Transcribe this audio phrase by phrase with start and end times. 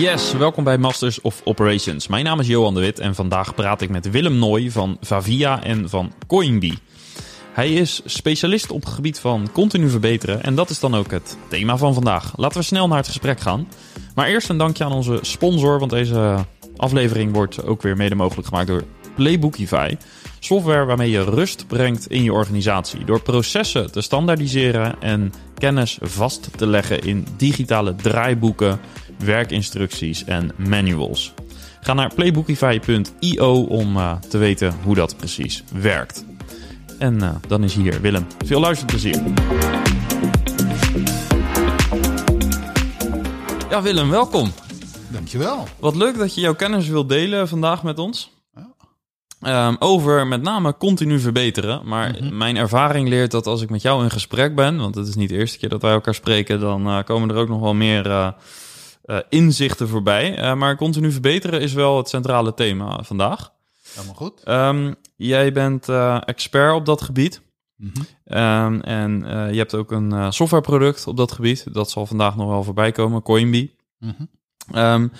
[0.00, 2.06] Yes, welkom bij Masters of Operations.
[2.06, 5.62] Mijn naam is Johan de Wit en vandaag praat ik met Willem Nooy van Vavia
[5.62, 6.78] en van Coinbee.
[7.52, 11.36] Hij is specialist op het gebied van continu verbeteren en dat is dan ook het
[11.48, 12.32] thema van vandaag.
[12.36, 13.68] Laten we snel naar het gesprek gaan.
[14.14, 16.44] Maar eerst een dankje aan onze sponsor, want deze
[16.76, 18.84] aflevering wordt ook weer mede mogelijk gemaakt door
[19.14, 19.96] Playbookify.
[20.38, 23.04] Software waarmee je rust brengt in je organisatie.
[23.04, 28.80] Door processen te standaardiseren en kennis vast te leggen in digitale draaiboeken,
[29.18, 31.32] werkinstructies en manuals.
[31.80, 36.24] Ga naar playbookify.io om uh, te weten hoe dat precies werkt.
[36.98, 38.26] En uh, dan is hier Willem.
[38.44, 39.22] Veel luisterplezier.
[43.70, 44.52] Ja, Willem, welkom.
[45.08, 45.68] Dankjewel.
[45.78, 48.34] Wat leuk dat je jouw kennis wilt delen vandaag met ons.
[49.40, 51.80] Um, over met name continu verbeteren.
[51.84, 52.36] Maar mm -hmm.
[52.36, 55.28] mijn ervaring leert dat als ik met jou in gesprek ben, want het is niet
[55.28, 58.34] de eerste keer dat wij elkaar spreken, dan uh, komen er ook nog wel meer
[59.06, 60.54] uh, uh, inzichten voorbij.
[60.54, 63.52] maar continu verbeteren is wel het centrale thema vandaag.
[63.94, 64.48] Helemaal goed.
[64.48, 65.88] Um, jij bent
[66.24, 67.40] expert op dat gebied.
[67.76, 68.38] Mm -hmm.
[68.38, 69.20] um, en
[69.52, 71.74] je hebt ook een softwareproduct op dat gebied.
[71.74, 73.74] Dat zal vandaag nog wel voorbij komen, Coinbee.
[73.98, 75.10] Mm -hmm.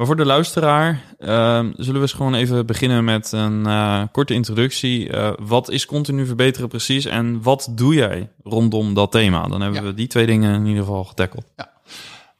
[0.00, 1.28] Maar voor de luisteraar uh,
[1.76, 5.08] zullen we eens gewoon even beginnen met een uh, korte introductie.
[5.08, 9.48] Uh, wat is continu verbeteren precies en wat doe jij rondom dat thema?
[9.48, 9.86] Dan hebben ja.
[9.86, 11.44] we die twee dingen in ieder geval getackeld.
[11.56, 11.69] Ja.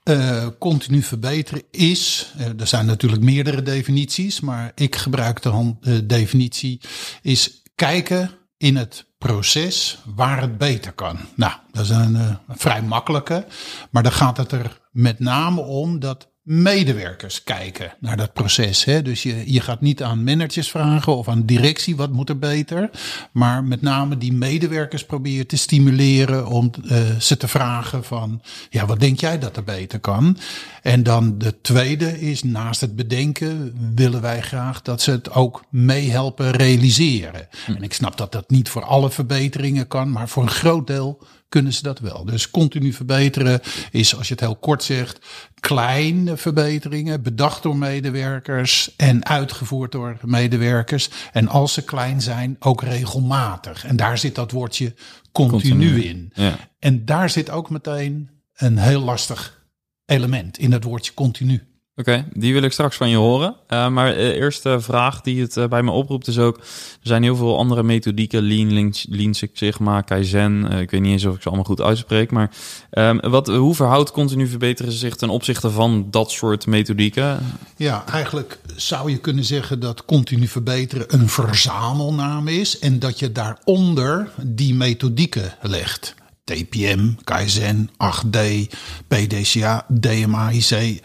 [0.05, 6.81] Uh, continu verbeteren is, er zijn natuurlijk meerdere definities, maar ik gebruik de hand, definitie,
[7.23, 11.19] is kijken in het proces waar het beter kan.
[11.35, 13.47] Nou, dat is een vrij makkelijke,
[13.91, 18.85] maar dan gaat het er met name om dat medewerkers kijken naar dat proces.
[18.85, 19.03] Hè?
[19.03, 22.91] Dus je, je gaat niet aan managers vragen of aan directie wat moet er beter.
[23.33, 28.87] Maar met name die medewerkers probeer te stimuleren om uh, ze te vragen van ja,
[28.87, 30.39] wat denk jij dat er beter kan?
[30.83, 35.65] En dan de tweede is naast het bedenken willen wij graag dat ze het ook
[35.69, 37.49] meehelpen realiseren.
[37.67, 37.73] Hm.
[37.73, 41.19] En ik snap dat dat niet voor alle verbeteringen kan, maar voor een groot deel
[41.51, 42.25] kunnen ze dat wel.
[42.25, 45.19] Dus continu verbeteren is, als je het heel kort zegt,
[45.61, 51.11] kleine verbeteringen, bedacht door medewerkers en uitgevoerd door medewerkers.
[51.33, 53.85] En als ze klein zijn, ook regelmatig.
[53.85, 54.95] En daar zit dat woordje
[55.33, 56.03] continu, continu.
[56.03, 56.31] in.
[56.35, 56.57] Ja.
[56.79, 59.65] En daar zit ook meteen een heel lastig
[60.07, 61.70] element in het woordje continu.
[62.01, 63.57] Oké, die wil ik straks van je horen.
[63.69, 66.57] Uh, maar de eerste vraag die het uh, bij me oproept is ook...
[66.57, 66.65] er
[67.03, 70.65] zijn heel veel andere methodieken, Lean, Lean, Six Sigma, Kaizen...
[70.65, 72.31] Ik weet niet eens of ik ze allemaal goed uitspreek...
[72.31, 72.51] maar
[72.91, 77.39] um, wat, hoe verhoudt continu verbeteren zich ten opzichte van dat soort methodieken?
[77.77, 82.79] Ja, eigenlijk zou je kunnen zeggen dat continu verbeteren een verzamelnaam is...
[82.79, 86.15] en dat je daaronder die methodieken legt.
[86.45, 88.39] TPM, Kaizen, 8D,
[89.09, 91.03] PDCA, DMAIC.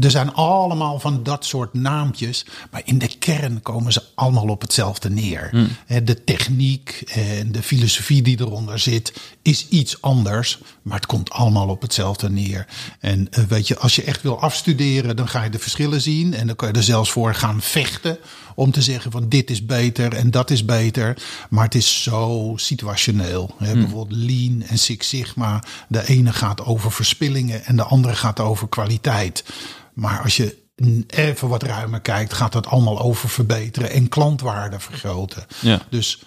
[0.00, 2.46] Er zijn allemaal van dat soort naampjes.
[2.70, 5.48] Maar in de kern komen ze allemaal op hetzelfde neer.
[5.52, 5.68] Mm.
[6.04, 10.58] De techniek en de filosofie die eronder zit is iets anders.
[10.82, 12.66] Maar het komt allemaal op hetzelfde neer.
[13.00, 16.34] En weet je, als je echt wil afstuderen, dan ga je de verschillen zien.
[16.34, 18.18] En dan kan je er zelfs voor gaan vechten
[18.58, 21.22] om te zeggen van dit is beter en dat is beter.
[21.50, 23.54] Maar het is zo situationeel.
[23.58, 23.70] Hè?
[23.70, 23.80] Hmm.
[23.80, 25.62] Bijvoorbeeld Lean en Six Sigma.
[25.88, 29.44] De ene gaat over verspillingen en de andere gaat over kwaliteit.
[29.92, 30.56] Maar als je
[31.06, 35.46] even wat ruimer kijkt, gaat het allemaal over verbeteren en klantwaarde vergroten.
[35.60, 35.80] Ja.
[35.90, 36.22] Dus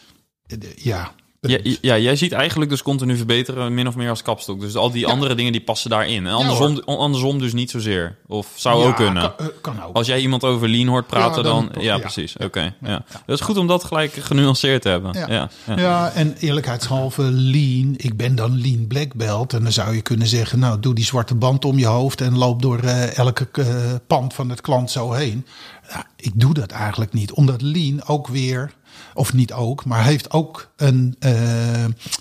[0.75, 1.11] ja,
[1.47, 4.59] ja, ja, jij ziet eigenlijk dus continu verbeteren min of meer als kapstok.
[4.59, 5.11] Dus al die ja.
[5.11, 6.27] andere dingen die passen daarin.
[6.27, 8.15] En andersom, ja, andersom dus niet zozeer.
[8.27, 9.35] Of zou ook kunnen.
[9.35, 9.95] Kan, kan, ook.
[9.95, 12.33] Als jij iemand over lean hoort praten, dan, dan, Ja, precies.
[12.35, 12.45] Oké.
[12.45, 13.03] Okay, ja.
[13.25, 15.13] Dat is goed om dat gelijk genuanceerd te hebben.
[15.13, 16.11] Ja, ja.
[16.11, 17.93] en eerlijkheidshalve lean.
[17.97, 19.53] Ik ben dan lean black belt.
[19.53, 22.37] En dan zou je kunnen zeggen, nou doe die zwarte band om je hoofd en
[22.37, 23.65] loop door uh, elke uh,
[24.07, 25.45] pand van het klant zo heen.
[25.93, 27.31] Nou, ik doe dat eigenlijk niet.
[27.31, 28.71] Omdat lean ook weer
[29.13, 31.31] of niet ook, maar heeft ook een uh,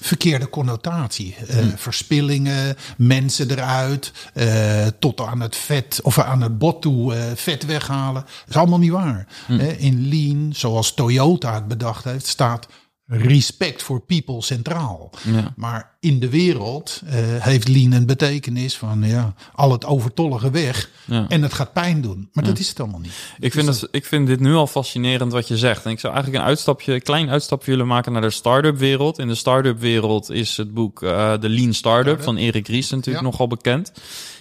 [0.00, 1.36] verkeerde connotatie.
[1.42, 1.72] Uh, hmm.
[1.76, 8.22] Verspillingen, mensen eruit, uh, tot aan het vet of aan het bot toe vet weghalen.
[8.22, 9.26] Dat is allemaal niet waar.
[9.46, 9.61] Hmm.
[9.61, 12.67] In Lean, zoals Toyota het bedacht heeft, staat
[13.10, 15.10] respect voor people centraal.
[15.24, 15.52] Ja.
[15.56, 20.90] Maar in de wereld uh, heeft lean een betekenis van ja, al het overtollige weg
[21.04, 21.26] ja.
[21.28, 22.28] en het gaat pijn doen.
[22.32, 22.50] Maar ja.
[22.50, 23.12] dat is het allemaal niet.
[23.38, 25.84] Ik vind, het, ik vind dit nu al fascinerend wat je zegt.
[25.84, 29.18] En ik zou eigenlijk een uitstapje, een klein uitstapje willen maken naar de start-up wereld.
[29.18, 33.24] In de start-up wereld is het boek uh, The Lean Startup van Erik Ries natuurlijk
[33.24, 33.92] nogal bekend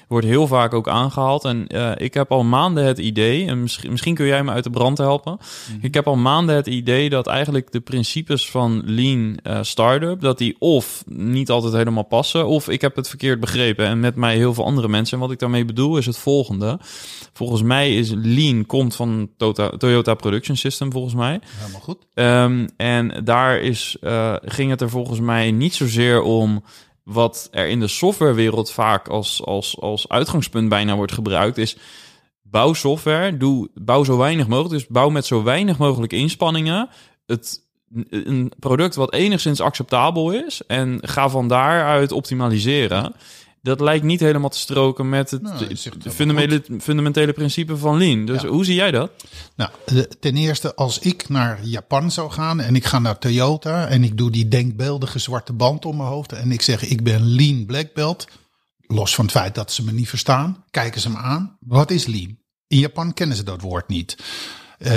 [0.10, 1.46] wordt heel vaak ook aangehaald.
[1.46, 4.64] En uh, ik heb al maanden het idee, en misschien, misschien kun jij me uit
[4.64, 5.32] de brand helpen.
[5.32, 5.40] Mm
[5.74, 5.80] -hmm.
[5.82, 10.22] Ik heb al maanden het idee dat eigenlijk de principes van van lean uh, startup,
[10.22, 14.16] dat die of niet altijd helemaal passen, of ik heb het verkeerd begrepen en met
[14.16, 15.14] mij heel veel andere mensen.
[15.18, 16.80] En wat ik daarmee bedoel is het volgende.
[17.34, 21.40] Volgens mij is lean komt van Toyota, Toyota Production System, volgens mij.
[21.58, 21.98] Helemaal goed.
[22.14, 26.64] Um, en daar is, uh, ging het er volgens mij niet zozeer om
[27.10, 31.78] wat er in de softwarewereld vaak als, als, als uitgangspunt bijna wordt gebruikt, is
[32.42, 34.74] bouw software, doe, bouw zo weinig mogelijk.
[34.74, 36.90] Dus bouw met zo weinig mogelijk inspanningen
[37.26, 37.68] het,
[38.10, 43.14] een product wat enigszins acceptabel is en ga van daaruit optimaliseren.
[43.70, 45.76] Dat lijkt niet helemaal te stroken met het Nou,
[46.12, 48.26] fundamentele, fundamentele principe van Lean.
[48.26, 48.48] Dus Ja.
[48.48, 49.12] hoe zie jij dat?
[49.56, 49.72] Nou,
[50.20, 54.18] ten eerste, als ik naar Japan zou gaan en ik ga naar Toyota en ik
[54.18, 57.94] doe die denkbeeldige zwarte band om mijn hoofd en ik zeg ik ben lean black
[57.94, 58.28] belt,
[58.88, 61.58] los van het feit dat ze me niet verstaan, kijken ze me aan.
[61.60, 62.38] Wat is lean?
[62.68, 64.18] In Japan kennen ze dat woord niet.
[64.78, 64.92] Eh,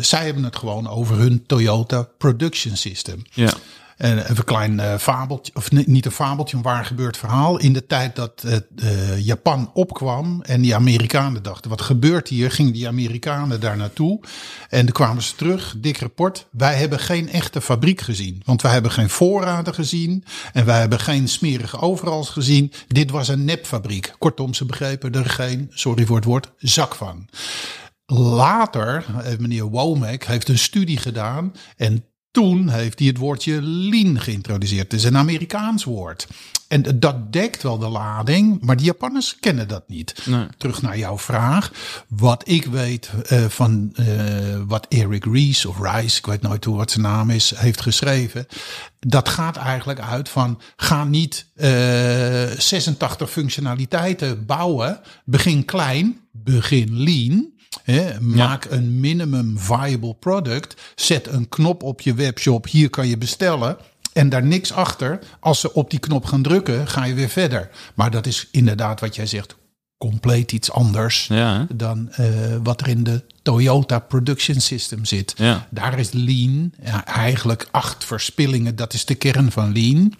[0.00, 3.22] zij hebben het gewoon over hun Toyota Production System.
[3.32, 3.52] Ja.
[3.96, 7.58] En even een klein eh, fabeltje, of ni- niet een fabeltje, een waar gebeurd verhaal.
[7.58, 8.44] In de tijd dat
[8.76, 12.50] eh, Japan opkwam en die Amerikanen dachten, wat gebeurt hier?
[12.50, 14.20] Gingen die Amerikanen daar naartoe
[14.68, 16.46] en dan kwamen ze terug, dik rapport.
[16.50, 21.00] Wij hebben geen echte fabriek gezien, want wij hebben geen voorraden gezien en wij hebben
[21.00, 22.72] geen smerige overals gezien.
[22.88, 24.14] Dit was een nepfabriek.
[24.18, 27.28] Kortom, ze begrepen er geen, sorry voor het woord, zak van.
[28.06, 32.04] Later, eh, meneer Womack heeft een studie gedaan en
[32.34, 34.82] toen heeft hij het woordje lean geïntroduceerd.
[34.82, 36.26] Het is een Amerikaans woord.
[36.68, 40.26] En dat dekt wel de lading, maar de Japanners kennen dat niet.
[40.26, 40.46] Nee.
[40.56, 41.72] Terug naar jouw vraag.
[42.08, 44.06] Wat ik weet eh, van eh,
[44.66, 48.46] wat Eric Ries of Rice, ik weet nooit hoe wat zijn naam is, heeft geschreven.
[49.00, 51.70] Dat gaat eigenlijk uit van ga niet eh
[52.58, 55.00] 86 functionaliteiten bouwen.
[55.24, 57.52] Begin klein, begin lean.
[58.20, 60.80] Maak een minimum viable product.
[60.94, 62.68] Zet een knop op je webshop.
[62.68, 63.76] Hier kan je bestellen.
[64.12, 65.18] En daar niks achter.
[65.40, 67.70] Als ze op die knop gaan drukken, ga je weer verder.
[67.94, 69.56] Maar dat is inderdaad wat jij zegt.
[69.98, 72.26] Compleet iets anders Ja, dan eh,
[72.62, 75.34] wat er in de Toyota Production System zit.
[75.36, 75.66] Ja.
[75.70, 78.76] Daar is lean ja, eigenlijk acht verspillingen.
[78.76, 80.14] Dat is de kern van lean.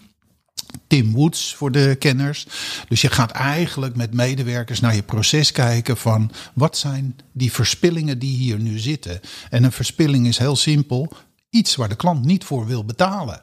[0.87, 2.47] Tim Woods voor de kenners.
[2.87, 8.19] Dus je gaat eigenlijk met medewerkers naar je proces kijken van wat zijn die verspillingen
[8.19, 9.19] die hier nu zitten.
[9.49, 11.11] En een verspilling is heel simpel.
[11.49, 13.41] Iets waar de klant niet voor wil betalen.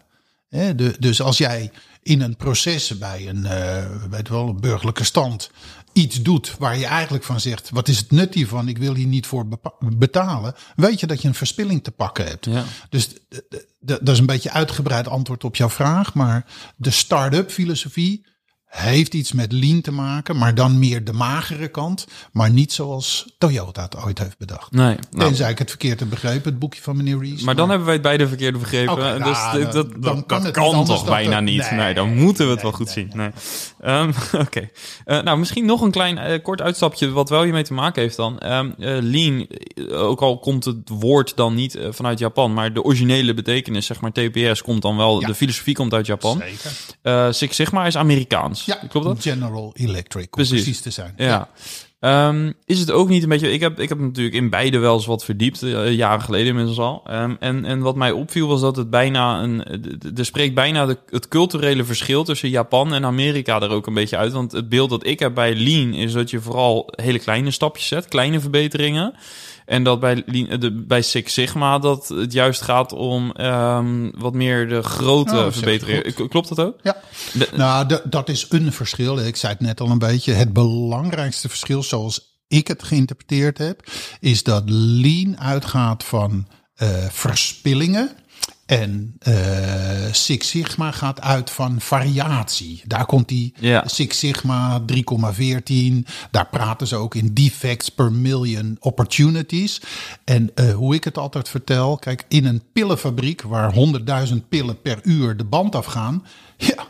[0.98, 1.70] Dus als jij
[2.02, 5.50] in een proces bij een, eh, weet wel, een burgerlijke stand
[5.92, 8.68] iets doet waar je eigenlijk van zegt: wat is het nut hiervan?
[8.68, 9.46] Ik wil hier niet voor
[9.96, 10.54] betalen.
[10.76, 12.44] Weet je dat je een verspilling te pakken hebt.
[12.44, 12.64] Ja.
[12.88, 13.08] Dus
[13.80, 16.14] dat is een beetje uitgebreid antwoord op jouw vraag.
[16.14, 16.46] Maar
[16.76, 18.24] de start-up filosofie
[18.72, 22.06] heeft iets met lean te maken, maar dan meer de magere kant.
[22.32, 24.70] Maar niet zoals Toyota het ooit heeft bedacht.
[24.72, 24.96] Nee.
[25.10, 27.42] Nou, Tenzij ik het verkeerd heb begrepen, het boekje van meneer Rees.
[27.42, 28.96] maar dan hebben wij het beide verkeerde begrepen.
[29.22, 31.70] Dus nou, dat, dan- dat, dan dat kan het kan toch bijna niet.
[31.70, 33.10] Nee, nee, dan moeten we het nee, wel goed nee, zien.
[33.14, 33.30] Nee.
[33.80, 34.12] Ehm,
[34.46, 34.68] Oké.
[35.04, 38.16] Eh, nou, misschien nog een klein eh, kort uitstapje wat wel hiermee te maken heeft
[38.16, 38.38] dan.
[38.38, 39.46] Ehm, eh, lean,
[39.92, 44.12] ook al komt het woord dan niet vanuit Japan, maar de originele betekenis, zeg maar
[44.12, 45.26] TPS, komt dan wel, Ja.
[45.26, 46.42] de filosofie komt uit Japan.
[47.02, 47.34] Zeker.
[47.34, 48.61] Six Sigma is Amerikaans.
[48.64, 49.22] Ja, Klopt dat?
[49.22, 50.62] General Electric, om Precies.
[50.62, 51.14] precies, te zijn.
[51.16, 51.48] Ja.
[52.02, 53.52] Ehm, is het ook niet een beetje...
[53.52, 56.78] Ik heb, ik heb natuurlijk in beide wel eens wat verdiept, eh, jaren geleden inmiddels
[56.78, 57.02] al.
[57.06, 59.64] Ehm, en, en wat mij opviel was dat het bijna een...
[60.16, 64.16] Er spreekt bijna de, het culturele verschil tussen Japan en Amerika er ook een beetje
[64.16, 64.32] uit.
[64.32, 67.86] Want het beeld dat ik heb bij Lean is dat je vooral hele kleine stapjes
[67.86, 69.14] zet, kleine verbeteringen.
[69.66, 74.68] En dat bij, de, bij Six Sigma dat het juist gaat om ehm, wat meer
[74.68, 76.28] de grote Oh, verbeteringen.
[76.28, 76.78] Klopt dat ook?
[76.82, 76.96] Ja,
[77.32, 79.18] De- nou, dat is een verschil.
[79.18, 80.32] Ik zei het net al een beetje.
[80.32, 83.90] Het belangrijkste verschil, zoals ik het geïnterpreteerd heb,
[84.20, 88.10] is dat lean uitgaat van eh, verspillingen.
[88.66, 92.82] En eh, Six Sigma gaat uit van variatie.
[92.86, 93.54] Daar komt die.
[93.84, 94.96] Six Sigma 3,14.
[96.30, 99.80] Daar praten ze ook in defects per million opportunities.
[100.24, 103.74] En eh, hoe ik het altijd vertel, kijk, in een pillenfabriek waar
[104.28, 106.24] 100.000 pillen per uur de band afgaan,
[106.56, 106.86] ja,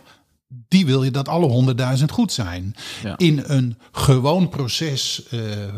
[0.72, 2.74] die wil je dat alle 100.000 goed zijn.
[3.02, 3.14] Ja.
[3.18, 5.68] In een gewoon proces eh, eh,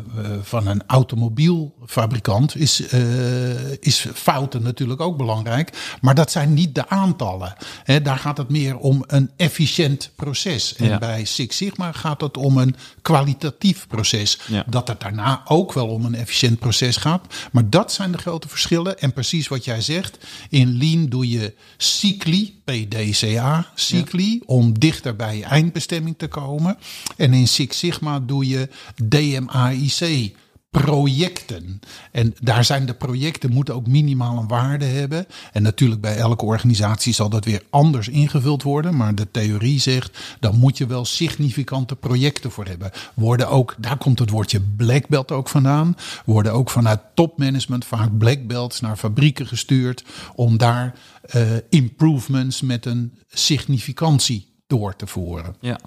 [0.43, 5.97] van een automobielfabrikant is, eh, is fouten natuurlijk ook belangrijk.
[6.01, 7.55] Maar dat zijn niet de aantallen.
[8.03, 10.75] Daar gaat het meer om een efficiënt proces.
[10.77, 10.99] En Ja.
[10.99, 14.39] bij Six Sigma gaat het om een kwalitatief proces.
[14.47, 14.65] Ja.
[14.67, 17.27] Dat het daarna ook wel om een efficiënt proces gaat.
[17.53, 18.99] Maar dat zijn de grote verschillen.
[18.99, 20.19] En precies wat jij zegt.
[20.49, 26.77] In Lean doe je cycli, PDCA, cycli, om dichter bij je eindbestemming te komen.
[27.17, 28.69] En in Six Sigma doe je
[29.09, 30.35] DMAIC
[30.71, 31.81] projecten.
[32.13, 35.27] En daar zijn de projecten moeten ook minimaal een waarde hebben.
[35.53, 38.97] En natuurlijk bij elke organisatie zal dat weer anders ingevuld worden.
[38.97, 42.91] Maar de theorie zegt, dan moet je wel significante projecten voor hebben.
[43.15, 45.97] Worden ook, daar komt het woordje black belt ook vandaan.
[46.25, 50.05] Worden ook vanuit topmanagement vaak black belts naar fabrieken gestuurd.
[50.35, 50.95] Om daar
[51.35, 55.57] uh, improvements met een significantie door te voeren.
[55.61, 55.79] Ja.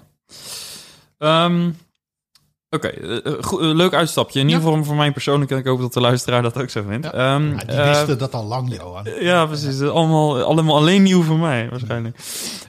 [1.44, 1.76] Um,
[2.70, 4.40] Oké, okay, uh, uh, leuk uitstapje.
[4.40, 5.50] In ieder geval voor mij persoonlijk.
[5.50, 7.08] En ik hoop dat de luisteraar dat ook zo vindt.
[7.12, 7.34] Ja.
[7.34, 9.04] Um, ja, die wisten uh, dat al lang, Johan.
[9.20, 9.80] Ja, precies.
[9.80, 12.18] Allemaal, allemaal alleen nieuw voor mij, waarschijnlijk.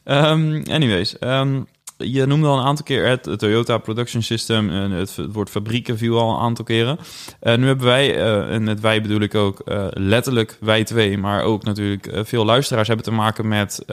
[0.05, 1.67] Um, anyways, um,
[2.03, 4.69] je noemde al een aantal keer het, het Toyota Production System.
[4.69, 6.99] En het, het woord fabrieken viel al een aantal keren.
[7.41, 11.17] Uh, nu hebben wij, uh, en met wij bedoel ik ook uh, letterlijk wij twee,
[11.17, 13.83] maar ook natuurlijk veel luisteraars hebben te maken met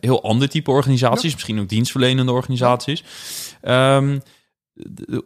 [0.00, 1.28] heel ander type organisaties.
[1.28, 1.32] Ja.
[1.32, 3.04] Misschien ook dienstverlenende organisaties.
[3.62, 4.02] Ja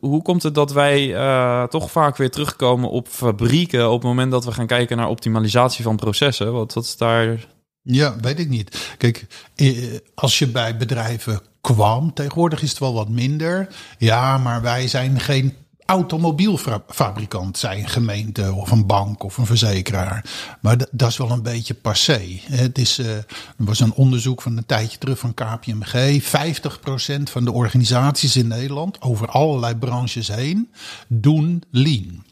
[0.00, 4.30] hoe komt het dat wij uh, toch vaak weer terugkomen op fabrieken op het moment
[4.30, 6.52] dat we gaan kijken naar optimalisatie van processen?
[6.52, 7.46] Wat, wat is daar.
[7.82, 8.94] Ja, weet ik niet.
[8.98, 11.40] Kijk, eh, als je bij bedrijven
[11.74, 13.68] kwam, tegenwoordig is het wel wat minder.
[13.98, 15.54] Ja, maar wij zijn geen
[15.86, 20.24] automobielfabrikant zijn, gemeente of een bank of een verzekeraar.
[20.60, 22.40] Maar dat is wel een beetje passé.
[22.50, 23.24] Het is, uh, er
[23.56, 26.22] was een onderzoek van een tijdje terug van KPMG.
[26.22, 30.70] 50% van de organisaties in Nederland, over allerlei branches heen,
[31.08, 32.24] doen lean.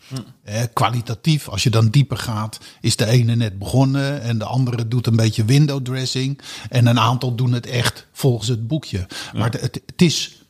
[0.42, 4.88] Eh, kwalitatief, als je dan dieper gaat, is de ene net begonnen en de andere
[4.88, 6.40] doet een beetje window dressing.
[6.68, 9.06] En een aantal doen het echt volgens het boekje.
[9.32, 10.43] Maar het, het is uh,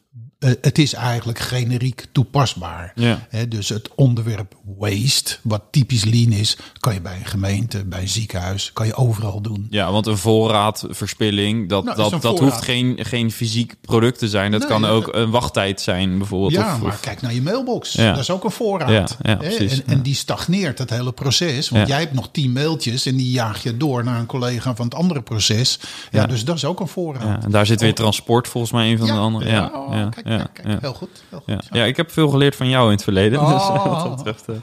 [0.60, 2.92] het is eigenlijk generiek toepasbaar.
[2.94, 3.18] Ja.
[3.48, 8.08] dus het onderwerp waste, wat typisch lean is, kan je bij een gemeente, bij een
[8.08, 9.66] ziekenhuis, kan je overal doen.
[9.70, 14.50] Ja, want een voorraadverspilling, dat, nou, dat, dat hoeft geen, geen fysiek product te zijn.
[14.50, 16.52] Dat nee, kan ook een wachttijd zijn, bijvoorbeeld.
[16.52, 17.92] Ja, of, maar kijk naar je mailbox.
[17.92, 18.10] Ja.
[18.10, 19.16] Dat is ook een voorraad.
[19.22, 21.68] Ja, precies, en, en, die stagneert het hele proces.
[21.68, 24.84] Want jij hebt nog tien mailtjes en die jaag je door naar een collega van
[24.84, 25.78] het andere proces.
[26.10, 27.44] Ja, dus dat is ook een voorraad.
[27.44, 29.50] en daar zit weer transport volgens mij een van de andere.
[29.50, 31.22] Ja, oh, kijk, ja, kijk, heel goed.
[31.28, 31.78] Heel goed ja.
[31.78, 31.84] ja.
[31.84, 33.40] ik heb veel geleerd van jou in het verleden.
[33.40, 33.84] Dus oh.
[34.04, 34.62] wat dat betreft.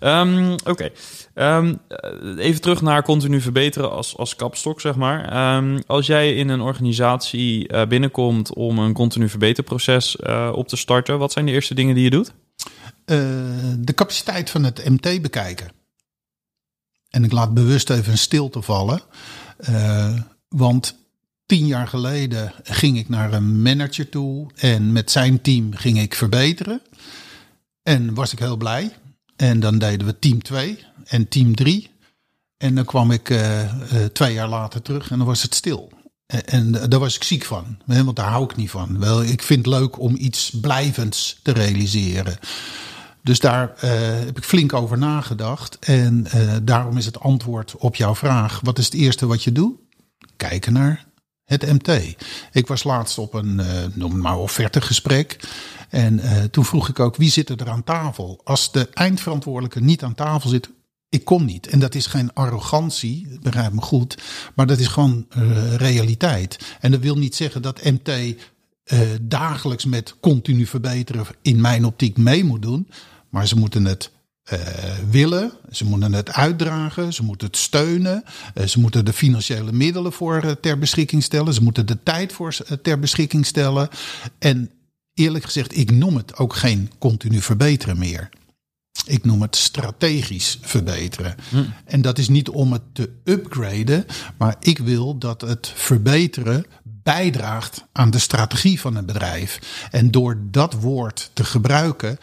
[0.00, 0.70] Um, Oké.
[0.70, 0.92] Okay.
[1.34, 1.80] Um,
[2.38, 5.56] even terug naar continu verbeteren als, als kapstok, zeg maar.
[5.56, 10.76] Um, als jij in een organisatie uh, binnenkomt om een continu verbeterproces uh, op te
[10.76, 12.32] starten, wat zijn de eerste dingen die je doet?
[13.06, 13.18] Uh,
[13.78, 15.68] de capaciteit van het MT bekijken.
[17.10, 19.00] En ik laat bewust even een stilte vallen.
[20.48, 21.03] want
[21.46, 26.14] tien jaar geleden ging ik naar een manager toe en met zijn team ging ik
[26.14, 26.80] verbeteren.
[27.82, 28.92] En was ik heel blij.
[29.36, 31.90] En dan deden we team 2 en team 3.
[32.56, 35.92] En dan kwam ik uh, uh, twee jaar later terug en dan was het stil.
[36.26, 38.98] En, daar was ik ziek van, want daar hou ik niet van.
[38.98, 42.38] Wel, ik vind het leuk om iets blijvends te realiseren.
[43.22, 43.90] Dus daar uh,
[44.24, 45.78] heb ik flink over nagedacht.
[45.78, 46.26] En
[46.62, 49.76] daarom is het antwoord op jouw vraag: wat is het eerste wat je doet?
[50.36, 51.04] Kijken naar
[51.44, 52.16] het MT.
[52.52, 55.38] Ik was laatst op een, uh, noem maar offertegesprek.
[55.88, 58.40] En uh, toen vroeg ik ook, wie zit er aan tafel?
[58.44, 60.70] Als de eindverantwoordelijke niet aan tafel zit,
[61.08, 61.66] ik kom niet.
[61.66, 64.18] En dat is geen arrogantie, begrijp me goed.
[64.54, 66.76] Maar dat is gewoon uh, realiteit.
[66.80, 68.36] En dat wil niet zeggen dat MT
[69.20, 72.88] dagelijks met continu verbeteren in mijn optiek mee moet doen.
[73.28, 74.10] Maar ze moeten het
[74.52, 74.58] uh,
[75.10, 75.52] willen.
[75.70, 77.12] Ze moeten het uitdragen.
[77.12, 78.24] Ze moeten het steunen.
[78.54, 81.54] Uh, ze moeten de financiële middelen voor uh, ter beschikking stellen.
[81.54, 83.88] Ze moeten de tijd voor ter beschikking stellen.
[84.38, 84.70] En
[85.14, 88.28] eerlijk gezegd, ik noem het ook geen continu verbeteren meer.
[89.06, 91.34] Ik noem het strategisch verbeteren.
[91.48, 91.64] Hm.
[91.84, 97.84] En dat is niet om het te upgraden, maar ik wil dat het verbeteren bijdraagt
[97.92, 99.60] aan de strategie van een bedrijf.
[99.90, 102.18] En door dat woord te gebruiken,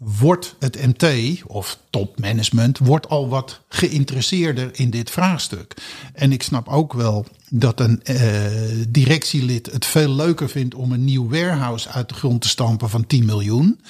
[0.00, 1.04] wordt het MT
[1.46, 5.74] of topmanagement wordt al wat geïnteresseerder in dit vraagstuk.
[6.12, 11.04] En ik snap ook wel dat een uh, directielid het veel leuker vindt om een
[11.04, 13.80] nieuw warehouse uit de grond te stampen van 10 miljoen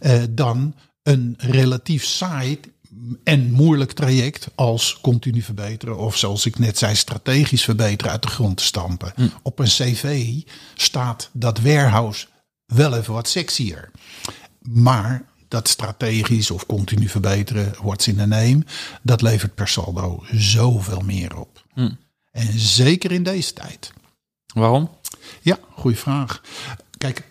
[0.00, 2.60] uh, dan een relatief saai
[3.24, 8.28] en moeilijk traject als continu verbeteren of zoals ik net zei strategisch verbeteren uit de
[8.28, 9.12] grond te stampen.
[9.14, 9.26] Hm.
[9.42, 10.32] Op een cv
[10.74, 12.26] staat dat warehouse
[12.66, 13.90] wel even wat sexier.
[14.60, 18.62] Maar dat strategisch of continu verbeteren, what's in the name,
[19.02, 21.64] dat levert per saldo zoveel meer op.
[21.74, 21.90] Hm.
[22.30, 23.92] En zeker in deze tijd.
[24.54, 24.90] Waarom?
[25.40, 26.40] Ja, goede vraag.
[26.98, 27.28] Kijk,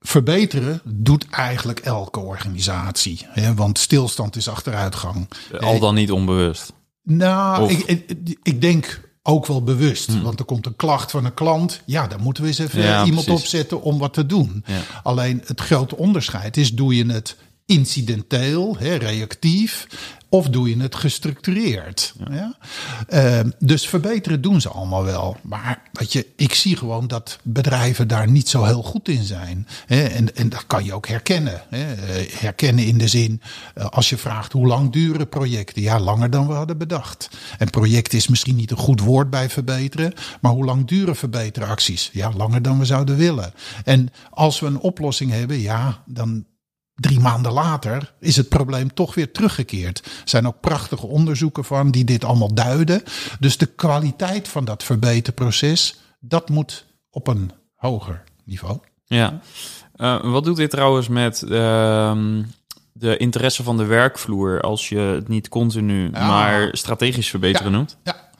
[0.00, 3.26] verbeteren doet eigenlijk elke organisatie.
[3.28, 3.54] Hè?
[3.54, 5.28] Want stilstand is achteruitgang.
[5.60, 6.72] Al dan niet onbewust.
[7.02, 10.06] Nou, ik, ik, ik, denk ook wel bewust.
[10.06, 10.22] Hm.
[10.22, 11.80] Want er komt een klacht van een klant.
[11.84, 14.64] Ja, dan moeten we eens even iemand opzetten om wat te doen.
[14.66, 14.80] Ja.
[15.02, 19.86] Alleen het grote onderscheid is: doe je het incidenteel, hè, reactief.
[20.28, 22.14] Of doe je het gestructureerd?
[22.30, 22.56] Ja.
[23.08, 25.36] Ehm, dus verbeteren doen ze allemaal wel.
[25.42, 29.68] Maar weet je, ik zie gewoon dat bedrijven daar niet zo heel goed in zijn.
[29.86, 30.04] Hè.
[30.04, 31.62] En, en dat kan je ook herkennen.
[31.68, 31.94] Hè.
[31.94, 33.40] Eh, herkennen in de zin,
[33.74, 35.82] eh, als je vraagt hoe lang duren projecten?
[35.82, 37.28] Ja, langer dan we hadden bedacht.
[37.58, 40.12] En project is misschien niet een goed woord bij verbeteren.
[40.40, 42.10] Maar hoe lang duren verbeteracties?
[42.12, 43.54] Ja, langer dan we zouden willen.
[43.84, 46.44] En als we een oplossing hebben, ja, dan
[46.94, 49.98] Drie maanden later is het probleem toch weer teruggekeerd.
[50.04, 53.02] Er zijn ook prachtige onderzoeken van die dit allemaal duiden.
[53.40, 58.78] Dus de kwaliteit van dat verbeterproces, dat moet op een hoger niveau.
[59.04, 59.40] Ja,
[59.96, 62.16] uh, wat doet dit trouwens met uh,
[62.92, 67.76] de interesse van de werkvloer als je het niet continu, maar strategisch verbeteren ja.
[67.76, 67.96] noemt?
[68.04, 68.30] Ja,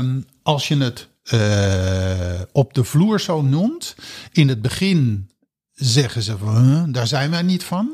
[0.00, 3.94] uh, als je het uh, op de vloer zo noemt,
[4.32, 5.30] in het begin
[5.76, 7.90] zeggen ze van, daar zijn wij niet van.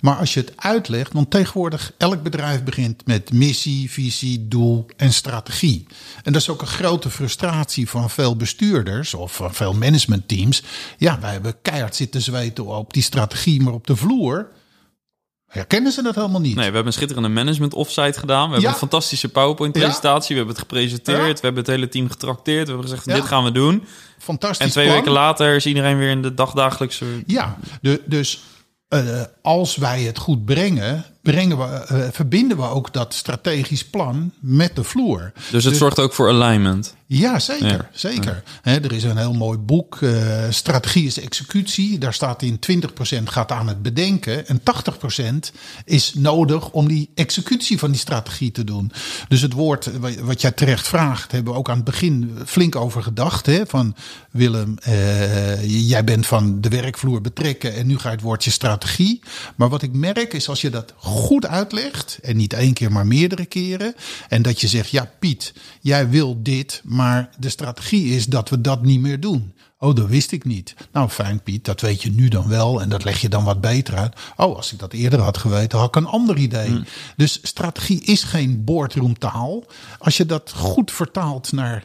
[0.00, 5.12] Maar als je het uitlegt, want tegenwoordig elk bedrijf begint met missie, visie, doel en
[5.12, 5.86] strategie.
[6.22, 10.62] En dat is ook een grote frustratie van veel bestuurders of van veel managementteams.
[10.98, 14.48] Ja, wij hebben keihard zitten zweten op die strategie, maar op de vloer
[15.52, 16.54] herkennen ze dat helemaal niet.
[16.54, 18.46] Nee, we hebben een schitterende management offsite gedaan.
[18.46, 20.28] We hebben een fantastische PowerPoint presentatie.
[20.28, 21.40] We hebben het gepresenteerd.
[21.40, 22.66] We hebben het hele team getrakteerd.
[22.66, 23.84] We hebben gezegd, dit gaan we doen.
[24.18, 27.04] Fantastisch En twee weken later is iedereen weer in de dagdagelijkse...
[27.26, 28.42] Ja, de, dus
[28.88, 34.32] uh, als wij het goed brengen, brengen we, uh, verbinden we ook dat strategisch plan
[34.40, 35.32] met de vloer.
[35.50, 36.94] Dus het zorgt ook voor alignment.
[37.06, 37.66] Ja, zeker.
[37.66, 37.88] Ja.
[37.92, 38.42] zeker.
[38.62, 38.72] Ja.
[38.72, 41.98] er is een heel mooi boek, uh, Strategie is executie.
[41.98, 45.52] Daar staat in 20% gaat aan het bedenken en 80%
[45.84, 48.92] is nodig om die executie van die strategie te doen.
[49.28, 53.02] Dus het woord wat jij terecht vraagt, hebben we ook aan het begin flink over
[53.02, 53.46] gedacht.
[53.46, 53.66] Hè?
[53.66, 53.94] Van
[54.30, 59.20] Willem, uh, jij bent van de werkvloer betrekken en nu ga je het woordje strategie.
[59.56, 61.11] Maar wat ik merk is als je dat goed
[61.48, 63.94] uitlegt, en niet één keer, maar meerdere keren,
[64.28, 68.60] en dat je zegt, ja Piet, jij wil dit, maar de strategie is dat we
[68.60, 69.54] dat niet meer doen.
[69.78, 70.74] Oh, dat wist ik niet.
[70.92, 73.60] Nou, fijn Piet, dat weet je nu dan wel en dat leg je dan wat
[73.60, 74.16] beter uit.
[74.36, 76.66] Oh, als ik dat eerder had geweten, had ik een ander idee.
[76.66, 76.84] Hmm.
[77.16, 79.64] Dus strategie is geen boardroomtaal.
[79.98, 81.84] Als je dat goed vertaalt naar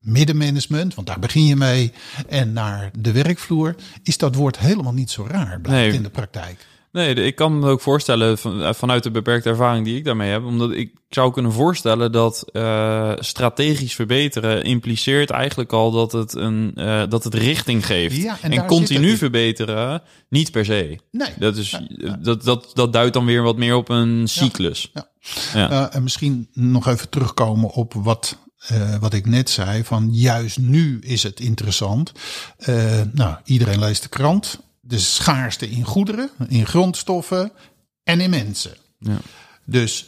[0.00, 1.92] middenmanagement, want daar begin je mee,
[2.28, 5.96] en naar de werkvloer, is dat woord helemaal niet zo raar, blijkt nee.
[5.96, 6.66] in de praktijk.
[6.92, 10.44] Nee, ik kan me ook voorstellen van, vanuit de beperkte ervaring die ik daarmee heb,
[10.44, 16.72] omdat ik zou kunnen voorstellen dat uh, strategisch verbeteren impliceert eigenlijk al dat het een
[16.74, 18.16] uh, dat het richting geeft.
[18.16, 20.98] Ja, en, en continu verbeteren niet per se.
[21.10, 21.28] Nee.
[21.38, 24.90] Dat is ja, dat dat dat duidt dan weer wat meer op een cyclus.
[24.94, 25.08] Ja.
[25.54, 25.70] ja.
[25.70, 28.38] Uh, en misschien nog even terugkomen op wat
[28.72, 32.12] uh, wat ik net zei, van juist nu is het interessant.
[32.68, 34.60] Uh, nou, iedereen leest de krant.
[34.84, 37.52] De schaarste in goederen, in grondstoffen
[38.02, 38.74] en in mensen.
[38.98, 39.18] Ja.
[39.64, 40.06] Dus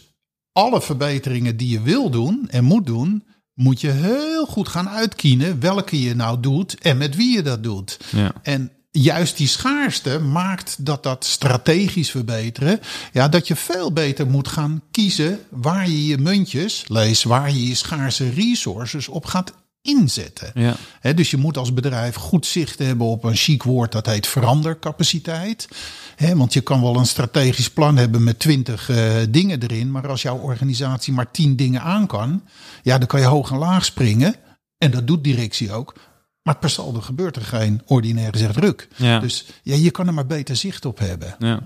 [0.52, 5.60] alle verbeteringen die je wil doen en moet doen, moet je heel goed gaan uitkiezen
[5.60, 7.98] welke je nou doet en met wie je dat doet.
[8.10, 8.32] Ja.
[8.42, 12.80] En juist die schaarste maakt dat dat strategisch verbeteren.
[13.12, 17.66] Ja, dat je veel beter moet gaan kiezen waar je je muntjes, lees waar je
[17.66, 19.52] je schaarse resources op gaat
[19.84, 20.50] inzetten.
[20.54, 20.76] Ja.
[21.00, 24.26] He, dus je moet als bedrijf goed zicht hebben op een chic woord dat heet
[24.26, 25.68] verandercapaciteit.
[26.16, 30.08] He, want je kan wel een strategisch plan hebben met twintig uh, dingen erin, maar
[30.08, 32.42] als jouw organisatie maar tien dingen aan kan,
[32.82, 34.34] ja, dan kan je hoog en laag springen.
[34.78, 35.94] En dat doet directie ook.
[36.42, 38.88] Maar per saldo gebeurt er geen ordinaire druk.
[38.96, 39.18] Ja.
[39.18, 41.34] Dus ja, je kan er maar beter zicht op hebben.
[41.38, 41.62] Ja.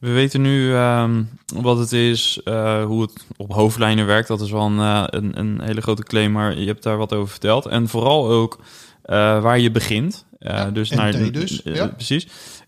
[0.00, 4.28] We weten nu um, wat het is, uh, hoe het op hoofdlijnen werkt.
[4.28, 7.12] Dat is wel een, uh, een, een, hele grote claim, maar je hebt daar wat
[7.12, 7.66] over verteld.
[7.66, 10.26] En vooral ook uh, waar je begint.
[10.38, 11.86] Ja, dus naar de, dus, ja.
[11.86, 12.26] Precies.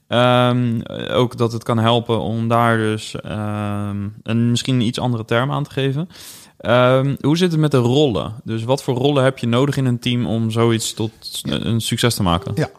[0.09, 5.25] Um, ook dat het kan helpen om daar dus um, een misschien een iets andere
[5.25, 6.09] term aan te geven.
[6.67, 8.35] Um, hoe zit het met de rollen?
[8.45, 11.13] Dus wat voor rollen heb je nodig in een team om zoiets tot
[11.43, 11.61] ja.
[11.61, 12.53] een succes te maken?
[12.55, 12.71] Ja,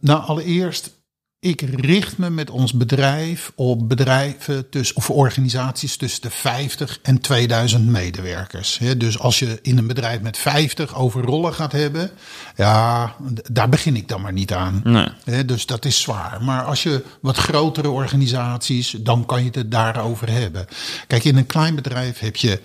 [0.00, 1.01] nou allereerst,
[1.44, 7.20] ik richt me met ons bedrijf op bedrijven tussen, of organisaties tussen de 50 en
[7.20, 8.80] 2000 medewerkers.
[8.96, 12.10] Dus als je in een bedrijf met 50 over rollen gaat hebben,
[12.56, 13.14] ja,
[13.50, 14.80] daar begin ik dan maar niet aan.
[14.84, 15.44] Nee.
[15.44, 16.42] Dus dat is zwaar.
[16.42, 20.66] Maar als je wat grotere organisaties, dan kan je het daarover hebben.
[21.06, 22.60] Kijk, in een klein bedrijf heb je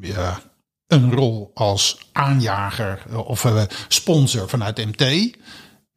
[0.00, 0.40] ja,
[0.86, 3.46] een rol als aanjager of
[3.88, 5.36] sponsor vanuit MT.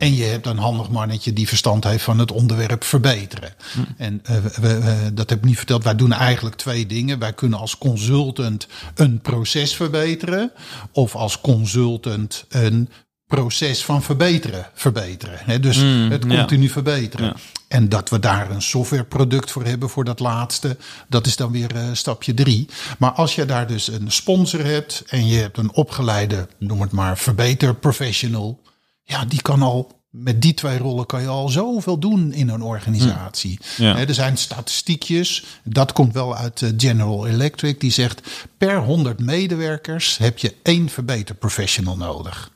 [0.01, 3.53] En je hebt een handig mannetje die verstand heeft van het onderwerp verbeteren.
[3.73, 3.79] Hm.
[3.97, 5.83] En uh, we, we, dat heb ik niet verteld.
[5.83, 7.19] Wij doen eigenlijk twee dingen.
[7.19, 10.51] Wij kunnen als consultant een proces verbeteren.
[10.91, 12.89] Of als consultant een
[13.27, 15.61] proces van verbeteren verbeteren.
[15.61, 15.77] Dus
[16.09, 16.37] het ja.
[16.37, 17.25] continu verbeteren.
[17.25, 17.35] Ja.
[17.67, 21.75] En dat we daar een softwareproduct voor hebben voor dat laatste, dat is dan weer
[21.75, 22.67] eh, stapje drie.
[22.97, 26.91] Maar als je daar dus een sponsor hebt en je hebt een opgeleide, noem het
[26.91, 28.61] maar, verbeter professional,
[29.03, 29.99] ja, die kan al.
[30.09, 33.59] Met die twee rollen kan je al zoveel doen in een organisatie.
[33.77, 33.97] Ja.
[33.97, 40.17] Er zijn statistiekjes, dat komt wel uit eh, General Electric, die zegt per 100 medewerkers
[40.17, 42.51] heb je één verbeter professional nodig.